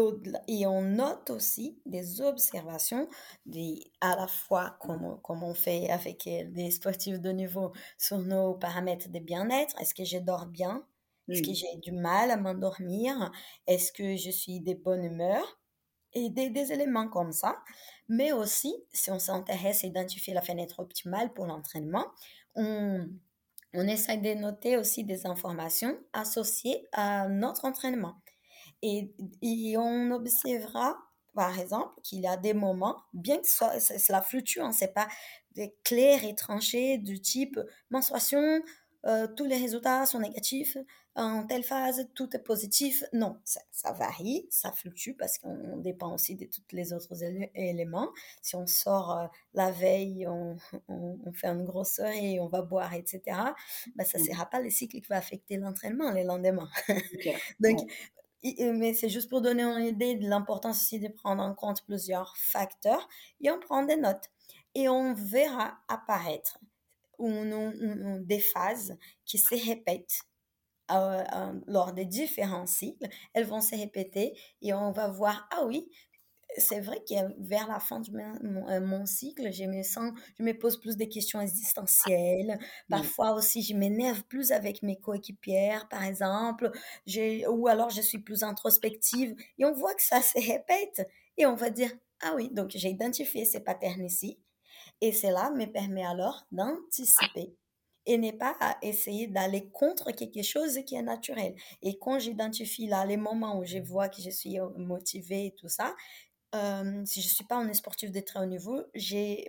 [0.47, 3.07] et on note aussi des observations
[3.45, 8.19] des, à la fois comme, comme on fait avec euh, des sportifs de niveau sur
[8.19, 9.79] nos paramètres de bien-être.
[9.81, 10.85] Est-ce que je dors bien?
[11.27, 13.31] Est-ce que j'ai du mal à m'endormir?
[13.65, 15.43] Est-ce que je suis de bonne humeur?
[16.13, 17.57] Et des, des éléments comme ça.
[18.07, 22.05] Mais aussi, si on s'intéresse à identifier la fenêtre optimale pour l'entraînement,
[22.55, 23.09] on,
[23.75, 28.15] on essaie de noter aussi des informations associées à notre entraînement.
[28.81, 29.13] Et,
[29.77, 30.97] on observera,
[31.33, 35.07] par exemple, qu'il y a des moments, bien que cela fluctue, on ne sait pas,
[35.51, 37.59] des clairs et tranchés du type
[37.89, 38.61] menstruation,
[39.05, 40.77] euh, tous les résultats sont négatifs,
[41.15, 43.03] en telle phase, tout est positif.
[43.13, 48.09] Non, ça, varie, ça fluctue parce qu'on dépend aussi de tous les autres éléments.
[48.41, 50.57] Si on sort euh, la veille, on,
[51.33, 53.21] fait une grosse soirée on va boire, etc.,
[53.95, 54.27] bah, ça ne mmh.
[54.27, 56.69] sera pas le cycle qui va affecter l'entraînement les lendemains.
[57.59, 57.79] Donc,
[58.43, 62.35] mais c'est juste pour donner une idée de l'importance aussi de prendre en compte plusieurs
[62.37, 63.07] facteurs
[63.41, 64.29] et on prend des notes.
[64.75, 66.59] Et on verra apparaître
[67.19, 70.19] des phases qui se répètent
[70.91, 75.65] euh, euh, lors des différents cycles, elles vont se répéter et on va voir, ah
[75.65, 75.89] oui,
[76.59, 80.53] c'est vrai que vers la fin de euh, mon, cycle, je me sens, je me
[80.53, 82.59] pose plus de questions existentielles.
[82.87, 86.71] Parfois aussi, je m'énerve plus avec mes coéquipières, par exemple,
[87.49, 89.35] ou alors je suis plus introspective.
[89.57, 92.89] Et on voit que ça se répète et on va dire, ah oui, donc j'ai
[92.89, 94.37] identifié ces patterns ici.
[95.01, 97.55] Et cela me permet alors d'anticiper
[98.05, 101.55] et n'est pas à essayer d'aller contre quelque chose qui est naturel.
[101.81, 105.55] Et quand j'identifie là les moments où je vois que je suis euh, motivée et
[105.55, 105.95] tout ça,
[106.53, 108.83] euh, si je ne suis pas un sportif de très haut niveau,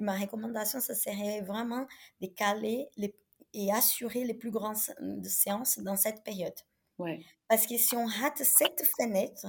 [0.00, 1.86] ma recommandation, ce serait vraiment
[2.20, 3.14] de caler les,
[3.52, 4.76] et assurer les plus grandes
[5.24, 6.54] séances dans cette période.
[6.98, 7.20] Ouais.
[7.48, 9.46] Parce que si on rate cette fenêtre,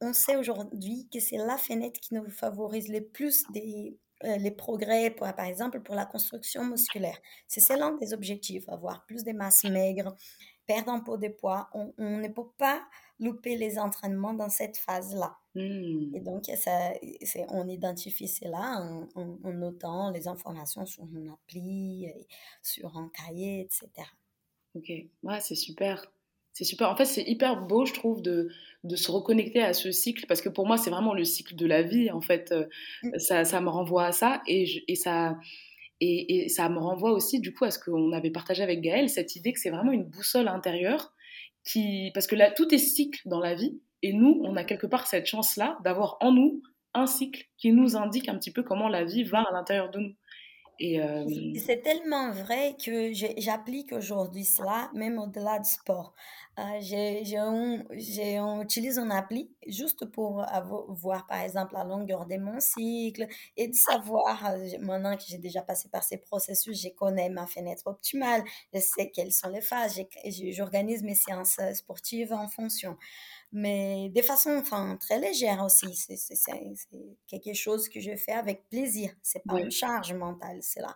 [0.00, 5.10] on sait aujourd'hui que c'est la fenêtre qui nous favorise le plus des, les progrès,
[5.10, 7.18] pour, par exemple, pour la construction musculaire.
[7.46, 10.14] C'est l'un des objectifs, avoir plus de masse maigre,
[10.66, 11.68] perdre un peu de poids.
[11.72, 12.82] On, ne peut pas
[13.20, 15.36] louper les entraînements dans cette phase-là.
[15.54, 16.14] Hmm.
[16.14, 16.92] Et donc, ça,
[17.48, 22.12] on identifie cela en, en, notant les informations sur une appli,
[22.62, 24.08] sur un cahier, etc.
[24.74, 24.90] Ok,
[25.22, 26.12] ouais, c'est super.
[26.58, 26.90] C'est super.
[26.90, 28.48] En fait, c'est hyper beau, je trouve, de,
[28.82, 31.66] de se reconnecter à ce cycle, parce que pour moi, c'est vraiment le cycle de
[31.66, 32.50] la vie, en fait.
[32.50, 32.66] Euh,
[33.04, 33.18] mm.
[33.20, 35.36] Ça, ça me renvoie à ça, et, et ça...
[36.00, 39.08] Et, et, ça me renvoie aussi du coup à ce qu'on avait partagé avec Gaëlle,
[39.08, 41.12] cette idée que c'est vraiment une boussole intérieure,
[41.64, 44.86] qui, parce que là, tout est cycle dans la vie, et nous, on a quelque
[44.86, 46.62] part cette chance-là d'avoir en nous
[46.94, 50.00] un cycle qui nous indique un petit peu comment la vie va à l'intérieur de
[50.00, 50.14] nous.
[50.80, 51.24] Euh,
[51.56, 56.14] c'est tellement vrai que j'applique aujourd'hui cela, même au-delà du sport.
[56.56, 56.78] Euh,
[57.92, 60.44] j'utilise un appli juste pour
[60.88, 65.38] voir, par exemple, la longueur de mon cycle et de savoir, euh, maintenant que j'ai
[65.38, 69.60] déjà passé par ces processus, je connais ma fenêtre optimale, je sais quelles sont les
[69.60, 70.00] phases,
[70.52, 72.96] j'organise mes séances sportives en fonction
[73.52, 75.94] mais de façon enfin, très légère aussi.
[75.94, 76.16] C'est
[77.26, 79.10] quelque chose que je fais avec plaisir.
[79.22, 80.94] C'est pas une charge mentale, c'est là.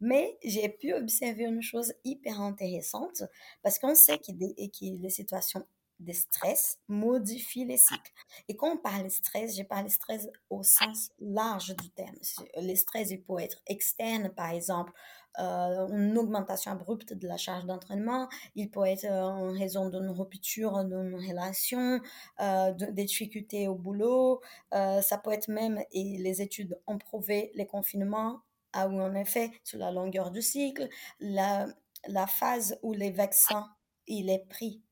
[0.00, 3.22] Mais j'ai pu observer une chose hyper intéressante
[3.62, 5.64] parce qu'on sait que, que les situations
[6.00, 8.12] de stress modifie les cycles.
[8.48, 12.16] Et quand on parle de stress, j'ai parlé de stress au sens large du terme.
[12.56, 14.92] Le stress, il peut être externe, par exemple,
[15.40, 20.10] euh, une augmentation abrupte de la charge d'entraînement, il peut être euh, en raison d'une
[20.10, 22.00] rupture d'une relation,
[22.40, 27.66] euh, des difficultés au boulot, ça peut être même, et les études ont prouvé, les
[27.66, 30.88] confinements, a eu en effet sur la longueur du cycle,
[31.20, 31.66] la,
[32.06, 33.68] la phase où les vaccins,
[34.06, 34.82] il est pris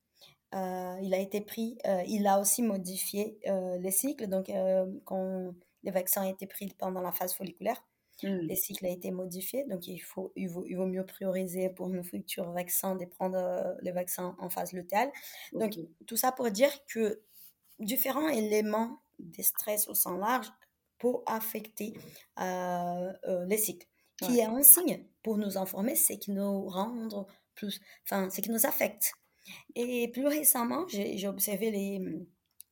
[0.52, 3.38] il a été pris, il a aussi modifié
[3.80, 4.28] les cycles.
[4.28, 4.50] Donc,
[5.04, 7.82] quand les vaccins ont été pris pendant la phase folliculaire,
[8.22, 8.46] Mmh.
[8.46, 11.88] Les cycles ont été modifiés, donc il, faut, il, vaut, il vaut mieux prioriser pour
[11.88, 15.10] nos futurs vaccins de prendre euh, les vaccins en phase lutéale.
[15.52, 17.20] Donc, tout ça pour dire que
[17.80, 20.46] différents éléments de stress au sens large
[20.98, 21.94] peuvent affecter
[22.38, 23.86] euh, euh, les cycles.
[24.18, 28.50] Qui est un signe pour nous informer, c'est qui nous rend plus, enfin, c'est qui
[28.50, 29.14] nous affecte.
[29.74, 32.00] Et plus récemment, j'ai observé les,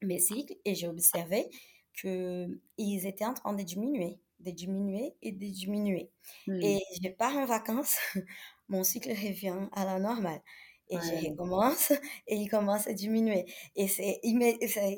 [0.02, 1.48] mes cycles et j'ai observé
[1.94, 6.10] qu'ils étaient en train de diminuer de diminuer et de diminuer.
[6.46, 6.60] Hmm.
[6.62, 7.96] Et je pars en vacances,
[8.68, 10.40] mon cycle revient à la normale.
[10.92, 11.92] Et je recommence
[12.26, 13.44] et il commence à diminuer.
[13.76, 14.20] Et c'est,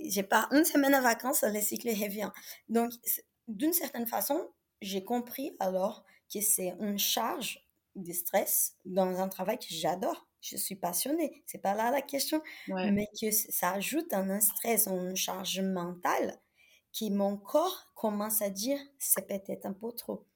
[0.08, 2.30] j'ai pas une semaine en vacances, le cycle revient.
[2.70, 2.92] Donc,
[3.46, 4.48] d'une certaine façon,
[4.80, 7.58] j'ai compris alors que c'est une charge
[7.94, 10.26] de stress dans un travail que j'adore.
[10.42, 15.16] Je suis passionnée, c'est pas là la question, mais que ça ajoute un stress, une
[15.16, 16.38] charge mentale
[16.92, 20.26] qui mon corps commence à dire c'est peut-être un peu trop.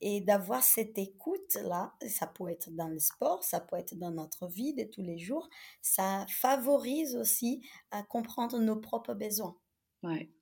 [0.00, 4.46] Et d'avoir cette écoute-là, ça peut être dans le sport, ça peut être dans notre
[4.46, 5.48] vie de tous les jours,
[5.82, 9.56] ça favorise aussi à comprendre nos propres besoins.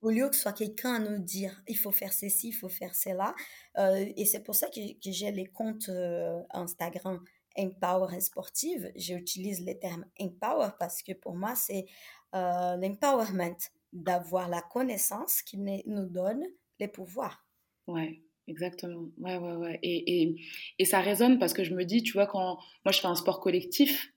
[0.03, 2.69] Au lieu que ce soit quelqu'un à nous dire il faut faire ceci, il faut
[2.69, 3.35] faire cela.
[3.79, 7.23] Euh, et c'est pour ça que, j'ai les comptes euh, Instagram
[7.59, 8.91] Empower Sportive.
[8.97, 11.87] J'utilise les termes Empower parce que pour moi, c'est
[12.35, 13.57] euh, l'empowerment
[13.93, 16.45] d'avoir la connaissance qui nous donne
[16.79, 17.45] les pouvoirs.
[17.87, 19.09] Ouais, exactement.
[19.19, 19.79] Ouais, ouais, ouais.
[19.83, 20.37] Et, et,
[20.79, 23.15] et, ça résonne parce que je me dis, tu vois, quand moi je fais un
[23.15, 24.13] sport collectif,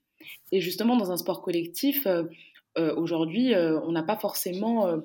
[0.52, 2.24] et justement dans un sport collectif, euh,
[2.78, 5.00] euh, aujourd'hui, on n'a pas forcément.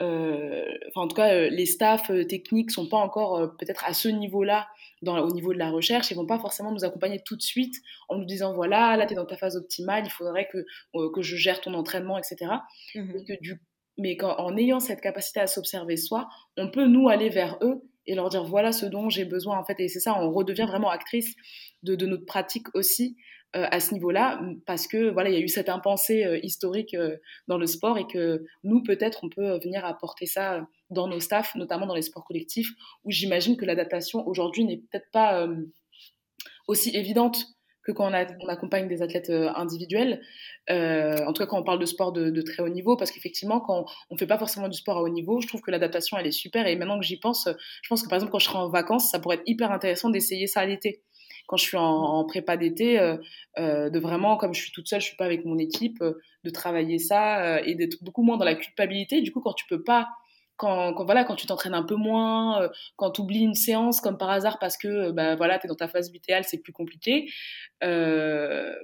[0.00, 4.66] Enfin, en tout cas, les staffs techniques sont pas encore peut-être à ce niveau-là
[5.12, 7.76] au niveau de la recherche, ils vont pas forcément nous accompagner tout de suite
[8.08, 10.64] en nous disant voilà, là tu es dans ta phase optimale, il faudrait que,
[11.12, 12.52] que je gère ton entraînement, etc.
[12.94, 13.60] Mmh et que du
[13.96, 18.14] mais en ayant cette capacité à s'observer soi, on peut nous aller vers eux et
[18.14, 19.78] leur dire voilà ce dont j'ai besoin en fait.
[19.80, 21.34] Et c'est ça, on redevient vraiment actrice
[21.82, 23.16] de, notre pratique aussi
[23.56, 26.94] euh, à ce niveau-là, parce que voilà, il y a eu cette impensée euh, historique
[26.94, 31.20] euh, dans le sport et que nous peut-être on peut venir apporter ça dans nos
[31.20, 32.70] staffs, notamment dans les sports collectifs,
[33.04, 35.48] où j'imagine que l'adaptation aujourd'hui n'est peut-être pas
[36.66, 37.46] aussi évidente
[37.84, 40.20] que quand on, accompagne des athlètes euh, individuels.
[40.70, 43.60] Euh, en tout cas, quand on parle de sport de, très haut niveau, parce qu'effectivement,
[43.60, 46.16] quand on ne fait pas forcément du sport à haut niveau, je trouve que l'adaptation,
[46.16, 46.66] elle est super.
[46.66, 47.48] Et maintenant que j'y pense,
[47.82, 50.08] je pense que par exemple, quand je serai en vacances, ça pourrait être hyper intéressant
[50.08, 51.02] d'essayer ça à l'été.
[51.46, 55.06] Quand je suis en, prépa d'été, euh, de vraiment, comme je suis toute seule, je
[55.06, 59.20] suis pas avec mon équipe, de travailler ça et d'être beaucoup moins dans la culpabilité.
[59.20, 60.08] Du coup, quand tu peux pas
[60.56, 64.18] quand, voilà, quand tu t'entraînes un peu moins, euh, quand tu oublies une séance comme
[64.18, 66.72] par hasard parce que euh, bah, voilà, tu es dans ta phase vitale, c'est plus
[66.72, 67.30] compliqué.
[67.82, 68.74] Euh,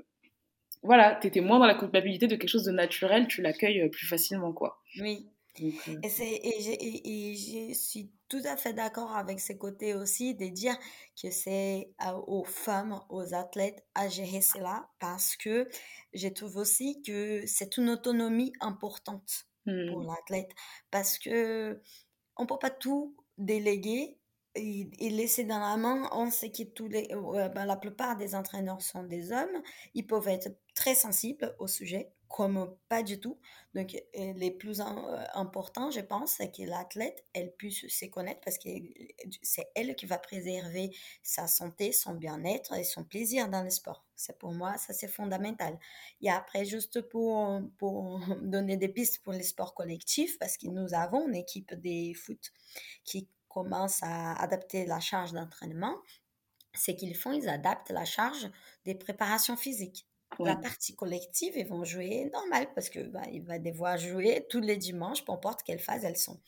[0.83, 4.06] voilà, tu étais moins dans la culpabilité de quelque chose de naturel, tu l'accueilles plus
[4.06, 4.52] facilement.
[4.52, 4.80] quoi.
[5.00, 5.28] Oui.
[5.61, 10.76] et, et, je suis tout à fait d'accord avec ce côté aussi de dire
[11.22, 11.90] que c'est
[12.26, 15.68] aux femmes, aux athlètes à gérer cela parce que
[16.14, 20.07] je trouve aussi que c'est une autonomie importante pour mmh.
[20.07, 20.51] l'athlète
[20.90, 21.81] parce que
[22.37, 24.19] on peut pas tout déléguer
[24.54, 26.08] et, laisser dans la main.
[26.12, 27.08] On sait que tous les,
[27.54, 29.62] ben, la plupart des entraîneurs sont des hommes.
[29.94, 33.38] Ils peuvent être très sensibles au sujet comme pas du tout.
[33.74, 34.84] Donc, euh, les plus euh,
[35.34, 38.68] importants, je pense, c'est que l'athlète, elle puisse se connaître parce que
[39.42, 44.04] c'est elle qui va préserver sa santé, son bien-être et son plaisir dans le sport.
[44.14, 45.76] C'est pour moi, ça c'est fondamental.
[46.20, 50.94] Et après, juste pour, pour donner des pistes pour les sports collectifs, parce que nous
[50.94, 52.52] avons une équipe des foot
[53.02, 55.96] qui commence à adapter la charge d'entraînement,
[56.72, 58.48] c'est qu'ils font, ils adaptent la charge
[58.86, 60.06] des préparations physiques.
[60.38, 64.60] La partie collective, ils vont jouer normal parce que bah, il va devoir jouer tous
[64.60, 66.40] les dimanches, peu importe quelle phase elles sont.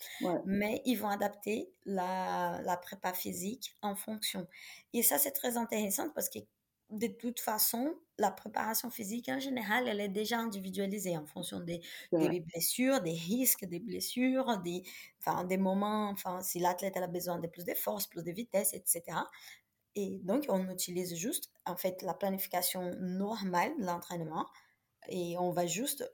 [0.47, 4.47] Mais ils vont adapter la, la, prépa physique en fonction.
[4.93, 6.39] Et ça, c'est très intéressant parce que
[6.93, 11.81] de toute façon, la préparation physique en général, elle est déjà individualisée en fonction des,
[12.17, 14.83] des blessures, des risques des blessures, des,
[15.21, 18.75] enfin, des moments, enfin, si l'athlète a besoin de plus de force, plus de vitesse,
[18.75, 19.29] etc.
[19.95, 24.47] Et donc, on utilise juste, en fait, la planification normale de l'entraînement
[25.09, 26.11] et on va juste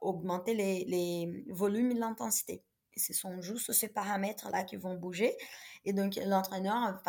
[0.00, 2.64] augmenter les, les volumes et l'intensité.
[2.96, 5.36] Ce sont juste ces paramètres-là qui vont bouger.
[5.84, 7.02] Et donc, l'entraîneur,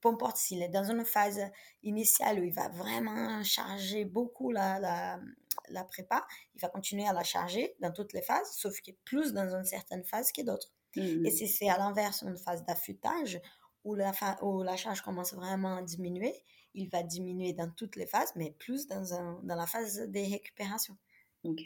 [0.00, 1.40] peu importe s'il est dans une phase
[1.82, 5.20] initiale où il va vraiment charger beaucoup la, la,
[5.68, 8.98] la, prépa, il va continuer à la charger dans toutes les phases, sauf qu'il est
[9.04, 10.72] plus dans une certaine phase que d'autres.
[10.96, 13.40] Mmh Et si c'est à l'inverse, une phase d'affûtage,
[13.84, 14.12] où la,
[14.42, 16.34] où la charge commence vraiment à diminuer,
[16.74, 20.26] il va diminuer dans toutes les phases, mais plus dans, un, dans la phase des
[20.26, 20.96] récupérations.
[21.44, 21.62] Ok,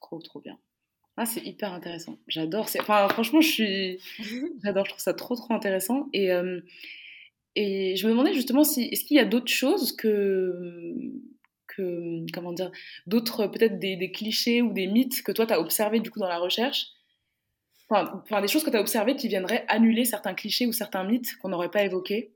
[0.00, 0.58] trop, trop bien.
[1.16, 2.18] Ah, c'est hyper intéressant.
[2.26, 2.66] J'adore.
[2.80, 3.98] Enfin, franchement, je suis.
[4.64, 4.84] J'adore.
[4.86, 6.08] Je trouve ça trop, trop intéressant.
[6.12, 6.60] Et, euh,
[7.54, 10.94] et je me demandais justement si est-ce qu'il y a d'autres choses que
[11.66, 12.70] que comment dire
[13.06, 16.18] d'autres peut-être des, des, clichés ou des mythes que toi tu as observé du coup
[16.18, 16.88] dans la recherche?
[17.88, 21.04] Enfin, enfin des choses que tu as observées qui viendraient annuler certains clichés ou certains
[21.04, 22.32] mythes qu'on n'aurait pas évoqués?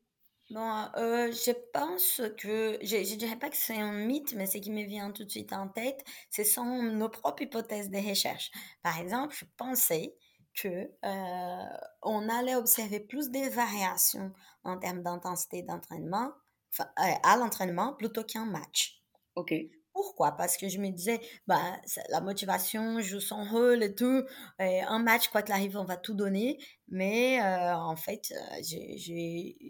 [0.50, 4.58] Bon, euh, je pense que, je ne dirais pas que c'est un mythe, mais ce
[4.58, 8.52] qui me vient tout de suite en tête, ce sont nos propres hypothèses de recherche.
[8.82, 10.14] Par exemple, je pensais
[10.54, 10.68] que
[11.04, 11.64] euh,
[12.02, 14.32] on allait observer plus de variations
[14.62, 16.32] en termes d'intensité d'entraînement,
[16.80, 16.84] euh,
[17.24, 19.02] à l'entraînement plutôt qu'en match.
[19.34, 19.52] Ok.
[19.96, 20.32] Pourquoi?
[20.32, 21.80] Parce que je me disais, bah,
[22.10, 24.24] la motivation joue son rôle et tout.
[24.58, 26.58] Un match, quoi qu'il arrive, on va tout donner.
[26.88, 28.62] Mais euh, en fait, euh,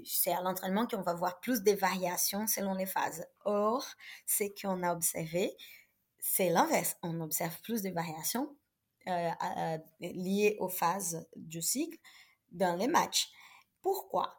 [0.04, 3.24] c'est à l'entraînement qu'on va voir plus de variations selon les phases.
[3.44, 3.86] Or,
[4.26, 5.56] ce qu'on a observé,
[6.18, 6.96] c'est l'inverse.
[7.04, 8.52] On observe plus de variations
[9.06, 12.00] euh, liées aux phases du cycle
[12.50, 13.30] dans les matchs.
[13.80, 14.34] Pourquoi?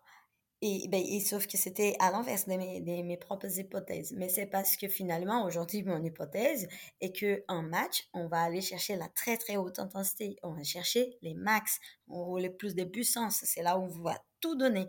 [0.63, 4.13] Et, ben, et sauf que c'était à l'inverse de mes, de mes, propres hypothèses.
[4.17, 6.67] Mais c'est parce que finalement, aujourd'hui, mon hypothèse
[6.99, 10.37] est qu'en match, on va aller chercher la très très haute intensité.
[10.41, 13.41] On va chercher les max, ou les plus de puissance.
[13.43, 14.87] C'est là où on va tout donner.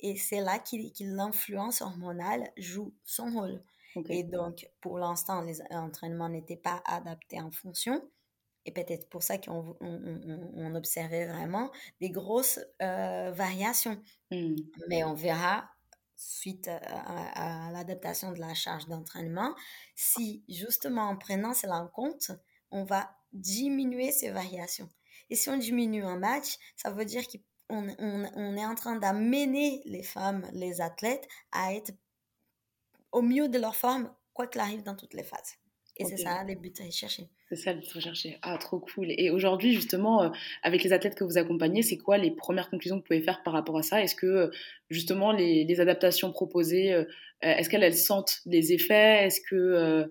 [0.00, 3.62] Et c'est là que, l'influence hormonale joue son rôle.
[4.08, 8.02] Et donc, pour l'instant, les entraînements n'étaient pas adaptés en fonction.
[8.66, 14.00] Et peut-être pour ça qu'on on, observait vraiment des grosses euh, variations.
[14.30, 14.56] Mmh.
[14.88, 15.68] Mais on verra
[16.16, 19.54] suite à, l'adaptation de la charge d'entraînement
[19.94, 22.30] si justement en prenant cela en compte,
[22.70, 24.88] on va diminuer ces variations.
[25.30, 27.22] Et si on diminue un match, ça veut dire
[27.68, 31.92] qu'on on, est en train d'amener les femmes, les athlètes à être
[33.12, 35.54] au mieux de leur forme, quoi qu'il arrive dans toutes les phases.
[35.96, 37.30] Et c'est ça le but à chercher.
[37.54, 38.38] C'est ça le rechercher.
[38.42, 39.06] Ah, trop cool.
[39.10, 40.28] Et aujourd'hui, justement, euh,
[40.62, 43.42] avec les athlètes que vous accompagnez, c'est quoi les premières conclusions que vous pouvez faire
[43.42, 44.02] par rapport à ça?
[44.02, 44.50] Est-ce que, euh,
[44.90, 47.04] justement, les, les adaptations proposées, euh,
[47.42, 49.26] est-ce qu'elles elles sentent les effets?
[49.26, 50.08] Est-ce que.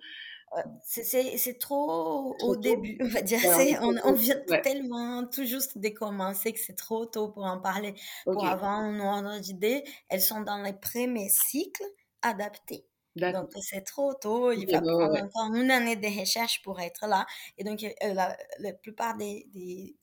[0.83, 3.39] C'est trop, au début, on va dire.
[3.81, 7.95] on, on, vient tellement tout juste de commencer que c'est trop tôt pour en parler.
[8.23, 11.83] Pour avoir un ordre d'idée, elles sont dans les premiers cycles
[12.21, 12.85] adaptés.
[13.15, 14.51] Donc, c'est trop tôt.
[14.51, 17.25] Il va prendre encore une année de recherche pour être là.
[17.57, 19.95] Et donc, euh, la, la, plupart des, des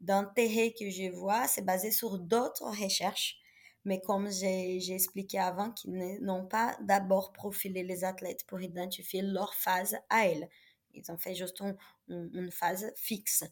[0.00, 3.38] que je vois, c'est basé sur d'autres recherches.
[3.84, 9.54] Mais comme j'ai expliqué avant, qui n'ont pas d'abord profilé les athlètes pour identifier leur
[9.54, 10.48] phase à elles.
[10.94, 11.62] Ils ont fait juste
[12.08, 13.44] une phase fixe.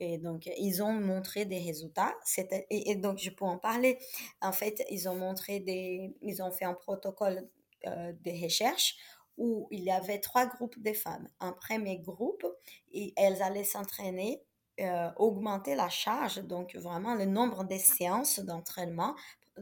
[0.00, 2.14] Et donc, ils ont montré des résultats.
[2.36, 3.98] Et, et, donc, je peux en parler.
[4.40, 7.48] En fait, ils ont montré des, ils ont fait un protocole
[7.86, 8.96] euh, des recherches
[9.36, 11.28] où il y avait trois groupes de femmes.
[11.40, 12.44] Un premier groupe,
[12.92, 14.42] et elles allaient s'entraîner,
[14.80, 19.14] euh, augmenter la charge, donc vraiment le nombre de séances d'entraînement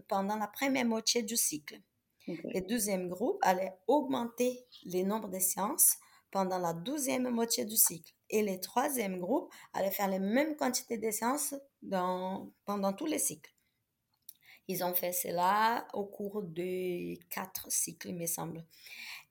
[0.09, 1.81] pendant la première moitié du cycle.
[2.27, 5.97] Le deuxième groupe allait augmenter le nombre de séances
[6.31, 8.12] pendant la deuxième moitié du cycle.
[8.31, 13.21] Et le troisième groupe allait faire les mêmes quantités de séances dans, pendant tous les
[13.21, 13.56] cycles.
[14.69, 18.64] Ils ont fait cela au cours de quatre cycles, il me semble.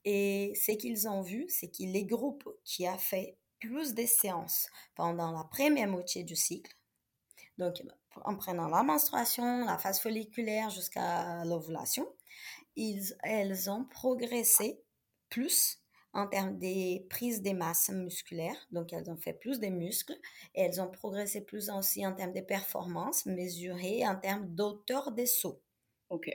[0.06, 4.70] Et ce qu'ils ont vu, c'est que les groupes qui a fait plus de séances
[4.96, 6.76] pendant la première moitié du cycle,
[7.58, 7.82] donc
[8.24, 12.08] en prenant la menstruation, la phase folliculaire jusqu'à l'ovulation,
[12.76, 14.82] ils, elles ont progressé
[15.30, 15.80] plus
[16.16, 18.68] en termes des prises des masses musculaires.
[18.72, 20.18] Donc, elles ont fait plus de muscles
[20.56, 25.26] et elles ont progressé plus aussi en termes de performance mesurées en termes d'auteur des
[25.26, 25.62] sauts.
[26.10, 26.30] OK.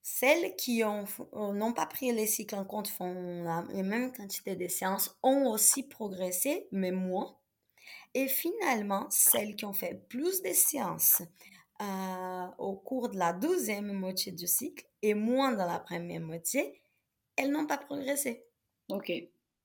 [0.00, 5.18] Celles qui n'ont pas pris les cycles en compte, font la, même quantité de séances,
[5.22, 7.36] ont aussi progressé, mais moins.
[8.12, 11.22] Et finalement, celles qui ont fait plus de séances
[11.82, 16.80] euh, au cours de la deuxième moitié du cycle et moins dans la première moitié,
[17.36, 18.46] elles n'ont pas progressé.
[18.88, 19.12] Ok.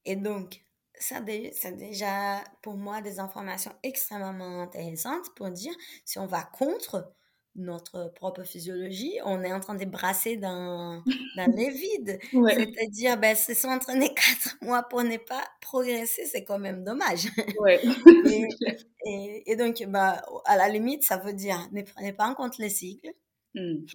[0.06, 0.62] Et donc,
[1.00, 1.22] ça
[1.54, 5.74] c'est déjà pour moi des informations extrêmement intéressantes pour dire
[6.06, 7.14] si on va contre
[7.56, 11.04] notre propre physiologie, on est en train de brasser dans,
[11.36, 12.20] dans les vides.
[12.32, 17.28] C'est-à-dire, ben, se sont entraînés quatre mois pour ne pas progresser, c'est quand même dommage.
[17.60, 17.82] Ouais.
[19.06, 22.70] et, donc, bah, à la limite, ça veut dire ne prenez pas en compte les
[22.70, 23.10] cycles.
[23.56, 23.86] Mmh.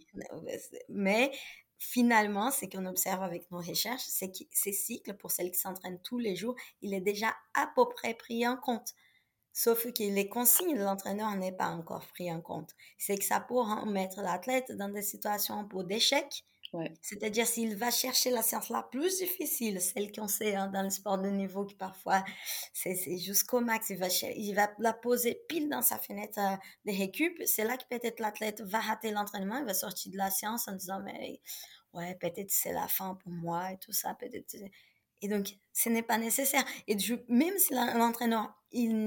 [0.88, 1.30] Mais
[1.84, 6.00] finalement, ce qu'on observe avec nos recherches, c'est que ces cycles, pour celles qui s'entraînent
[6.02, 8.94] tous les jours, il est déjà à peu près pris en compte.
[9.52, 12.70] Sauf que les consignes de l'entraîneur n'est pas encore pris en compte.
[12.98, 16.44] C'est que ça pourra mettre l'athlète dans des situations pour d'échec.
[17.02, 20.90] C'est-à-dire s'il va chercher la science la plus difficile, celle qu'on sait hein, dans le
[20.90, 22.24] sport de niveau qui parfois
[22.72, 26.96] c'est jusqu'au max, il va, il va la poser pile dans sa fenêtre euh, de
[26.96, 27.40] récup.
[27.46, 30.72] C'est là que peut-être l'athlète va rater l'entraînement, il va sortir de la science en
[30.72, 31.40] disant mais
[31.94, 34.54] ouais peut-être c'est la fin pour moi et tout ça peut-être
[35.24, 36.64] et donc, ce n'est pas nécessaire.
[36.86, 36.96] Et
[37.28, 39.06] même si l'entraîneur, il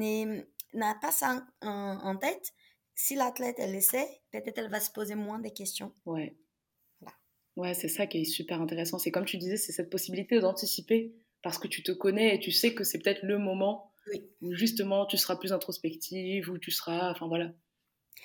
[0.73, 2.53] n'a pas ça en, tête,
[2.95, 5.93] si l'athlète, elle essaie, peut-être elle va se poser moins de questions.
[6.07, 6.35] Ouais.
[7.55, 8.97] Ouais, c'est ça qui est super intéressant.
[8.97, 11.13] C'est comme tu disais, c'est cette possibilité d'anticiper
[11.43, 13.91] parce que tu te connais et tu sais que c'est peut-être le moment
[14.41, 17.51] où justement tu seras plus introspective, où tu seras, enfin voilà,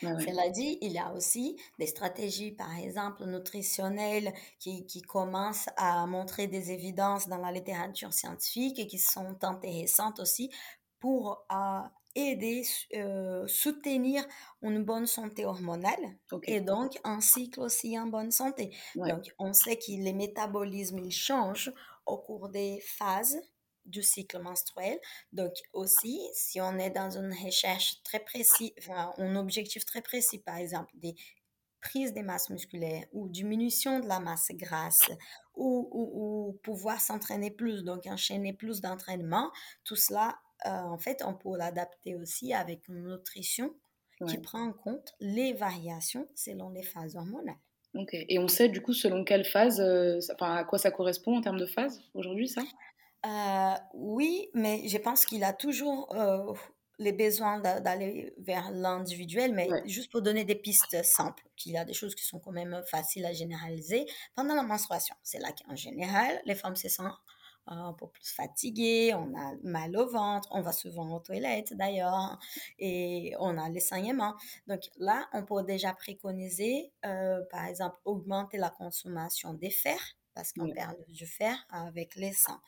[0.01, 6.07] cela dit, il y a aussi des stratégies, par exemple, nutritionnelles qui, qui, commencent à
[6.07, 10.51] montrer des évidences dans la littérature scientifique et qui sont intéressantes aussi
[10.99, 11.81] pour euh,
[12.15, 12.63] aider,
[12.95, 14.25] euh, soutenir
[14.63, 18.75] une bonne santé hormonale et donc un cycle aussi en bonne santé.
[18.95, 21.73] Donc, on sait que les métabolismes, ils changent
[22.07, 23.39] au cours des phases
[23.85, 24.99] du cycle menstruel.
[25.33, 30.39] Donc aussi, si on est dans une recherche très précise, enfin, un objectif très précis,
[30.39, 31.15] par exemple des
[31.81, 35.11] prises des masses musculaires ou diminution de la masse grasse
[35.55, 39.51] ou, ou, pouvoir s'entraîner plus, donc enchaîner plus d'entraînement,
[39.85, 43.75] tout cela, euh, en fait, on peut l'adapter aussi avec une nutrition
[44.29, 47.57] qui prend en compte les variations selon les phases hormonales.
[48.13, 51.41] Et on sait du coup selon quelle phase, euh, enfin, à quoi ça correspond en
[51.43, 52.63] termes de phase aujourd'hui, ça?
[53.25, 56.53] Euh, oui, mais je pense qu'il a toujours euh,
[56.99, 61.85] les besoins d'aller vers l'individuel, mais juste pour donner des pistes simples, qu'il y a
[61.85, 64.07] des choses qui sont quand même faciles à généraliser.
[64.35, 67.19] Pendant la menstruation, c'est là qu'en général, les femmes se sentent
[67.71, 71.75] euh, un peu plus fatiguées, on a mal au ventre, on va souvent aux toilettes
[71.75, 72.41] d'ailleurs,
[72.81, 74.35] et on a les saignements.
[74.67, 80.69] Donc là, on peut déjà préconiser, par exemple, augmenter la consommation des fers, parce qu'on
[80.71, 82.61] perd du fer avec les sangs.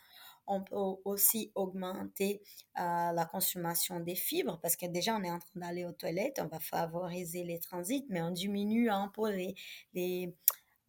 [0.47, 2.43] On peut aussi augmenter
[2.79, 6.41] euh, la consommation des fibres parce que déjà on est en train d'aller aux toilettes,
[6.43, 9.55] on va favoriser les transits, mais on diminue un peu les,
[9.95, 10.35] les,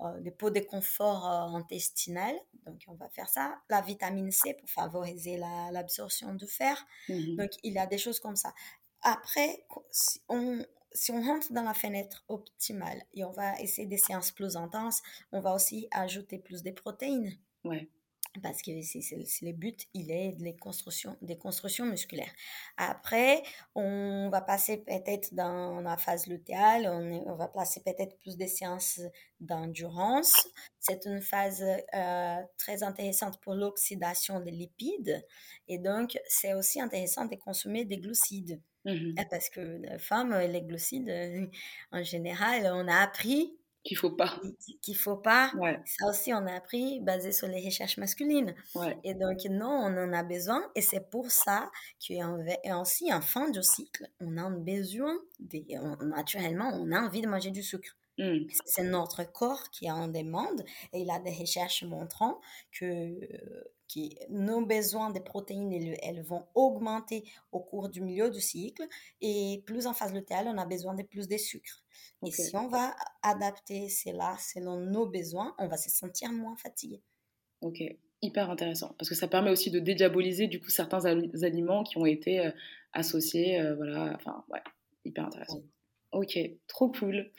[0.01, 2.35] euh, pots de confort euh, intestinal.
[2.65, 3.61] Donc on va faire ça.
[3.69, 6.85] La vitamine C pour favoriser l'absorption de fer.
[7.07, 8.53] Mmh Donc il y a des choses comme ça.
[9.01, 13.97] Après, si on, si on rentre dans la fenêtre optimale et on va essayer des
[13.97, 15.01] séances plus intenses,
[15.31, 17.37] on va aussi ajouter plus de protéines.
[17.63, 17.89] Ouais
[18.41, 19.01] parce que c'est,
[19.41, 22.31] le but, il est des constructions, des constructions musculaires.
[22.77, 23.43] Après,
[23.75, 28.45] on va passer peut-être dans la phase lutéale, on, on va placer peut-être plus de
[28.45, 28.99] séances
[29.39, 30.47] d'endurance.
[30.79, 31.63] C'est une phase
[31.93, 35.25] euh, très intéressante pour l'oxydation des lipides
[35.67, 38.61] et donc c'est aussi intéressant de consommer des glucides.
[38.85, 41.49] Mmh parce que la femme, les glucides,
[41.91, 44.41] en général, on a appris qu'il faut pas.
[44.81, 45.51] Qu'il faut pas.
[45.85, 48.55] Ça aussi, on a appris basé sur les recherches masculines.
[49.03, 50.61] Et donc, non, on en a besoin.
[50.75, 51.71] Et c'est pour ça
[52.05, 55.15] qu'en aussi, en fin de cycle, on a besoin,
[56.01, 57.95] naturellement, on a envie de manger du sucre.
[58.17, 58.47] Mmh.
[58.65, 60.63] C'est notre corps qui en demande.
[60.93, 63.19] Et il a des recherches montrant que
[63.87, 68.83] qui, nos besoins de protéines, elles, vont augmenter au cours du milieu du cycle.
[69.21, 71.83] Et plus en phase lutéale, on a besoin de plus de sucre.
[72.25, 77.01] Et si on va adapter cela selon nos besoins, on va se sentir moins fatigué.
[77.61, 77.83] Ok,
[78.21, 78.95] hyper intéressant.
[78.97, 82.51] Parce que ça permet aussi de dédiaboliser du coup certains aliments qui ont été euh,
[82.93, 83.59] associés.
[83.59, 84.61] Euh, voilà, enfin, ouais,
[85.03, 85.61] hyper intéressant.
[86.11, 87.29] Ok, trop cool.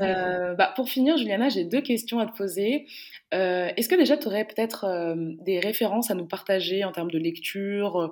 [0.00, 2.86] Euh, bah, pour finir, Juliana, j'ai deux questions à te poser.
[3.32, 4.86] Est-ce que déjà tu aurais peut-être
[5.44, 8.10] des références à nous partager en termes de lecture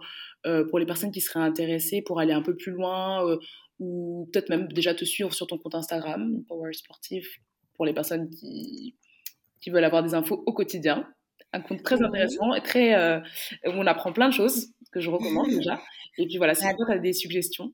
[0.68, 3.24] pour les personnes qui seraient intéressées pour aller un peu plus loin
[3.80, 7.40] ou peut-être même déjà te suivre sur ton compte Instagram, Power Sportif,
[7.74, 8.96] pour les personnes qui,
[9.60, 11.08] qui veulent avoir des infos au quotidien?
[11.52, 13.20] Un compte très intéressant et très, euh,
[13.66, 15.80] où on apprend plein de choses que je recommande déjà.
[16.18, 17.72] Et puis voilà, si tu as des suggestions.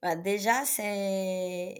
[0.00, 1.74] Bah, déjà, c'est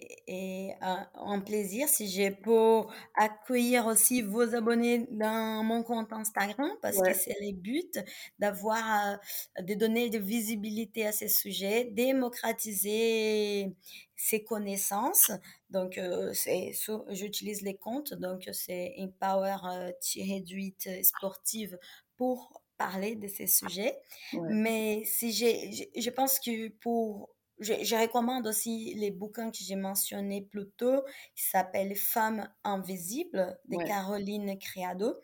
[0.81, 2.83] un, un, plaisir si je peux
[3.15, 8.01] accueillir aussi vos abonnés dans mon compte Instagram parce que c'est le but
[8.41, 9.19] d'avoir,
[9.59, 13.77] euh, de donner de visibilité à ces sujets, démocratiser
[14.17, 15.31] ses connaissances.
[15.71, 16.73] Donc, euh, c'est,
[17.11, 21.79] j'utilise les comptes, donc c'est Empower-réduite euh, sportive
[22.17, 23.97] pour parler de ces sujets.
[24.33, 27.31] Mais si j'ai, je pense que pour
[27.61, 31.03] je, je, recommande aussi les bouquins que j'ai mentionnés plus tôt,
[31.35, 35.17] qui s'appellent Femmes invisibles de Caroline Criado.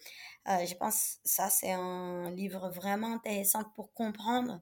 [0.48, 4.60] Euh, je pense que ça, c'est un livre vraiment intéressant pour comprendre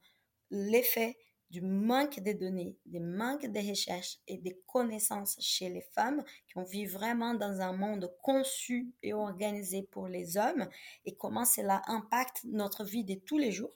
[0.51, 1.17] l'effet
[1.53, 6.57] du manque de données, du manque de recherches et des connaissances chez les femmes qui
[6.57, 10.67] ont vécu vraiment dans un monde conçu et organisé pour les hommes
[11.05, 13.75] et comment cela impacte notre vie de tous les jours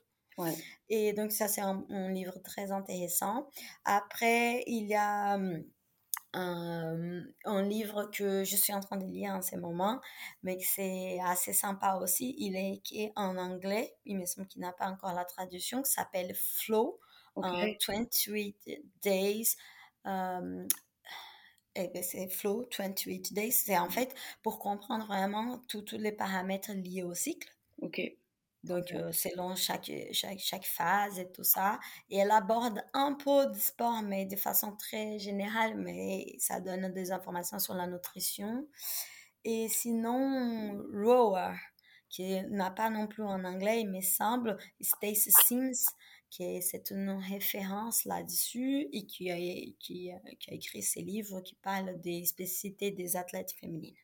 [0.88, 3.50] et donc, ça, c'est un, livre très intéressant.
[3.84, 5.64] Après, il y a hum,
[6.34, 10.00] un, un, livre que je suis en train de lire en ce moment,
[10.42, 12.34] mais c'est assez sympa aussi.
[12.38, 15.92] Il est écrit en anglais, il me semble qu'il n'a pas encore la traduction, qui
[15.92, 17.00] s'appelle Flow,
[17.36, 18.56] 28
[19.02, 19.56] Days.
[20.04, 20.66] Um,
[21.74, 23.52] c'est Flow 28 Days.
[23.52, 27.54] C'est en fait pour comprendre vraiment tous les paramètres liés au cycle.
[27.82, 28.00] Ok.
[28.66, 31.78] Donc, euh, selon chaque, chaque, chaque, phase et tout ça.
[32.10, 36.92] Et elle aborde un peu de sport, mais de façon très générale, mais ça donne
[36.92, 38.66] des informations sur la nutrition.
[39.44, 41.54] Et sinon, Rower,
[42.08, 45.86] qui n'a pas non plus en anglais, il me semble, Stacey Sims,
[46.28, 49.36] qui c'est une référence là-dessus et qui a,
[49.78, 50.10] qui,
[50.40, 53.94] qui a écrit ces livres qui parlent des spécificités des athlètes féminines.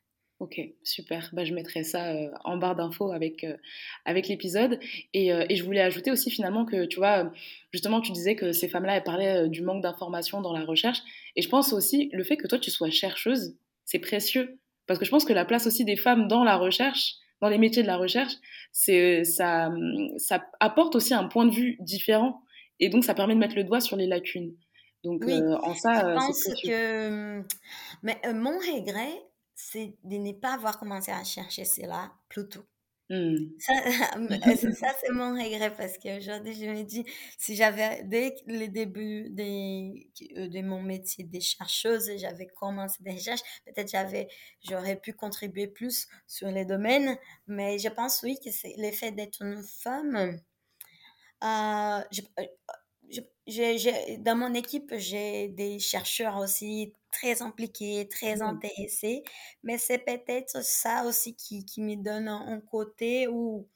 [0.42, 1.30] Ok, super.
[1.32, 3.56] Bah, je mettrai ça euh, en barre d'infos avec, euh,
[4.04, 4.80] avec l'épisode.
[5.14, 7.32] Et, euh, et, je voulais ajouter aussi finalement que, tu vois,
[7.72, 10.98] justement, tu disais que ces femmes-là, elles parlaient du manque d'informations dans la recherche.
[11.36, 14.58] Et je pense aussi, le fait que toi, tu sois chercheuse, c'est précieux.
[14.88, 17.58] Parce que je pense que la place aussi des femmes dans la recherche, dans les
[17.58, 18.32] métiers de la recherche,
[18.72, 19.70] c'est ça,
[20.16, 22.42] ça apporte aussi un point de vue différent.
[22.80, 24.56] Et donc, ça permet de mettre le doigt sur les lacunes.
[25.04, 27.42] Donc, en ça, je pense que...
[28.02, 29.22] Mais mon regret,
[29.62, 32.64] c'est de ne pas avoir commencé à chercher cela plus tôt.
[33.10, 33.36] Mmh.
[33.58, 33.72] Ça,
[34.74, 37.04] ça c'est mon regret parce qu'aujourd'hui, je me dis,
[37.38, 43.42] si j'avais, dès le début de, de mon métier de chercheuse, j'avais commencé des recherches,
[43.66, 44.28] peut-être j'avais,
[44.68, 49.42] j'aurais pu contribuer plus sur les domaines, mais je pense, oui, que c'est l'effet d'être
[49.42, 50.40] une femme.
[51.44, 52.22] Euh, je,
[54.18, 59.22] dans mon équipe, j'ai des chercheurs aussi très impliqués, très intéressés,
[59.62, 63.68] mais c'est peut-être ça aussi qui, qui, me donne un, côté où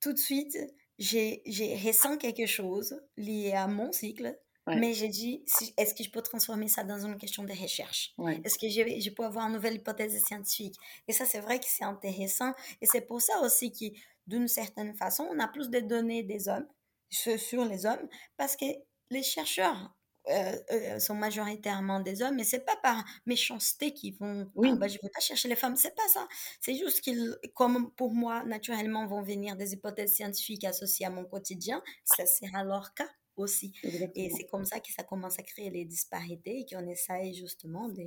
[0.00, 0.56] tout de suite,
[0.98, 1.42] j'ai
[1.84, 4.38] ressens quelque chose lié à mon cycle,
[4.68, 5.44] mais j'ai dit,
[5.76, 8.14] est-ce que je peux transformer ça dans une question de recherche?
[8.44, 10.74] Est-ce que je, je peux avoir une nouvelle hypothèse scientifique?
[11.06, 13.96] Et ça, c'est vrai que c'est intéressant, et c'est pour ça aussi que,
[14.26, 16.66] d'une certaine façon, on a plus de données des hommes
[17.10, 18.66] sur les hommes, parce que
[19.10, 19.96] les chercheurs
[20.28, 24.50] euh, euh, sont majoritairement des hommes, mais c'est pas par méchanceté qu'ils vont.
[24.56, 24.70] Oui.
[24.72, 26.26] Ah, bah, je ne vais pas chercher les femmes, c'est pas ça.
[26.60, 31.24] C'est juste qu'ils, comme pour moi, naturellement, vont venir des hypothèses scientifiques associées à mon
[31.24, 31.80] quotidien.
[32.04, 33.72] Ça sera leur cas aussi.
[34.14, 37.88] Et c'est comme ça que ça commence à créer les disparités et qu'on essaye justement
[37.88, 38.02] de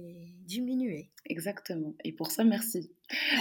[0.46, 1.10] diminuer.
[1.26, 1.94] Exactement.
[2.04, 2.92] Et pour ça, merci.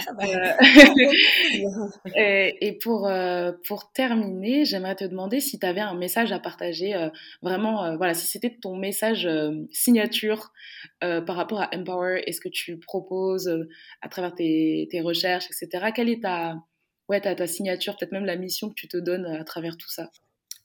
[0.07, 0.53] Ah bah, euh,
[2.15, 6.95] et, pour, euh, pour terminer, j'aimerais te demander si tu avais un message à partager,
[6.95, 7.09] euh,
[7.41, 9.27] vraiment, voilà, si c'était ton message
[9.71, 10.51] signature
[11.01, 13.49] par rapport à Empower et ce que tu proposes
[14.01, 15.91] à travers tes, tes, recherches, etc.
[15.93, 16.55] Quelle est ta,
[17.07, 19.89] ouais, ta, ta signature, peut-être même la mission que tu te donnes à travers tout
[19.89, 20.09] ça?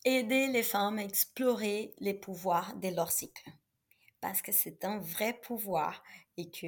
[0.04, 3.50] Aider les femmes à explorer les pouvoirs de leur cycle.
[4.20, 6.02] Parce que c'est un vrai pouvoir
[6.36, 6.66] et, que,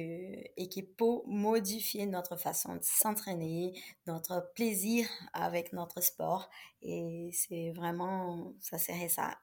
[0.57, 3.73] et qui peut modifier notre façon de s'entraîner,
[4.05, 6.49] notre plaisir avec notre sport.
[6.81, 9.37] Et c'est vraiment, ça serait ça,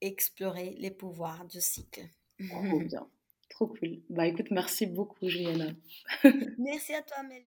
[0.00, 2.08] explorer les pouvoirs du cycle.
[2.48, 3.08] Trop bien,
[3.50, 4.00] trop cool.
[4.08, 5.72] Bah écoute, merci beaucoup Juliana.
[6.58, 7.44] merci à toi Mel.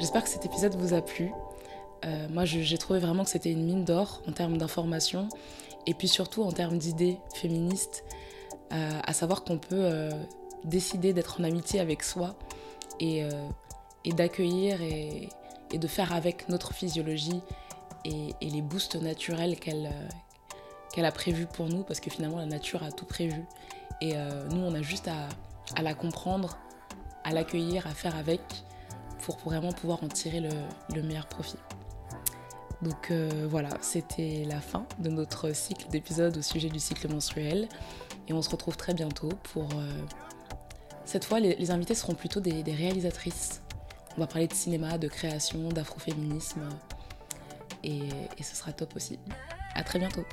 [0.00, 1.30] J'espère que cet épisode vous a plu.
[2.06, 5.28] Euh, moi, j'ai trouvé vraiment que c'était une mine d'or en termes d'informations
[5.86, 8.02] et puis surtout en termes d'idées féministes,
[8.72, 10.10] euh, à savoir qu'on peut euh,
[10.64, 12.34] décider d'être en amitié avec soi
[12.98, 13.24] et,
[14.06, 15.28] d'accueillir et,
[15.70, 17.42] de faire avec notre physiologie
[18.06, 19.90] et, les boosts naturels qu'elle
[20.96, 23.44] a prévus pour nous, parce que finalement la nature a tout prévu.
[24.00, 24.14] Et
[24.50, 26.56] nous, on a juste à la comprendre,
[27.22, 28.40] à l'accueillir, à faire avec
[29.22, 31.58] pour vraiment pouvoir en tirer le, meilleur profit.
[32.82, 37.68] Donc euh, voilà, c'était la fin de notre cycle d'épisodes au sujet du cycle menstruel.
[38.28, 39.64] Et on se retrouve très bientôt pour...
[39.74, 40.02] Euh,
[41.04, 43.62] cette fois, les, invités seront plutôt des, réalisatrices.
[44.16, 46.62] On va parler de cinéma, de création, d'afroféminisme.
[47.82, 48.02] Et,
[48.38, 49.18] et ce sera top aussi.
[49.74, 50.24] À très bientôt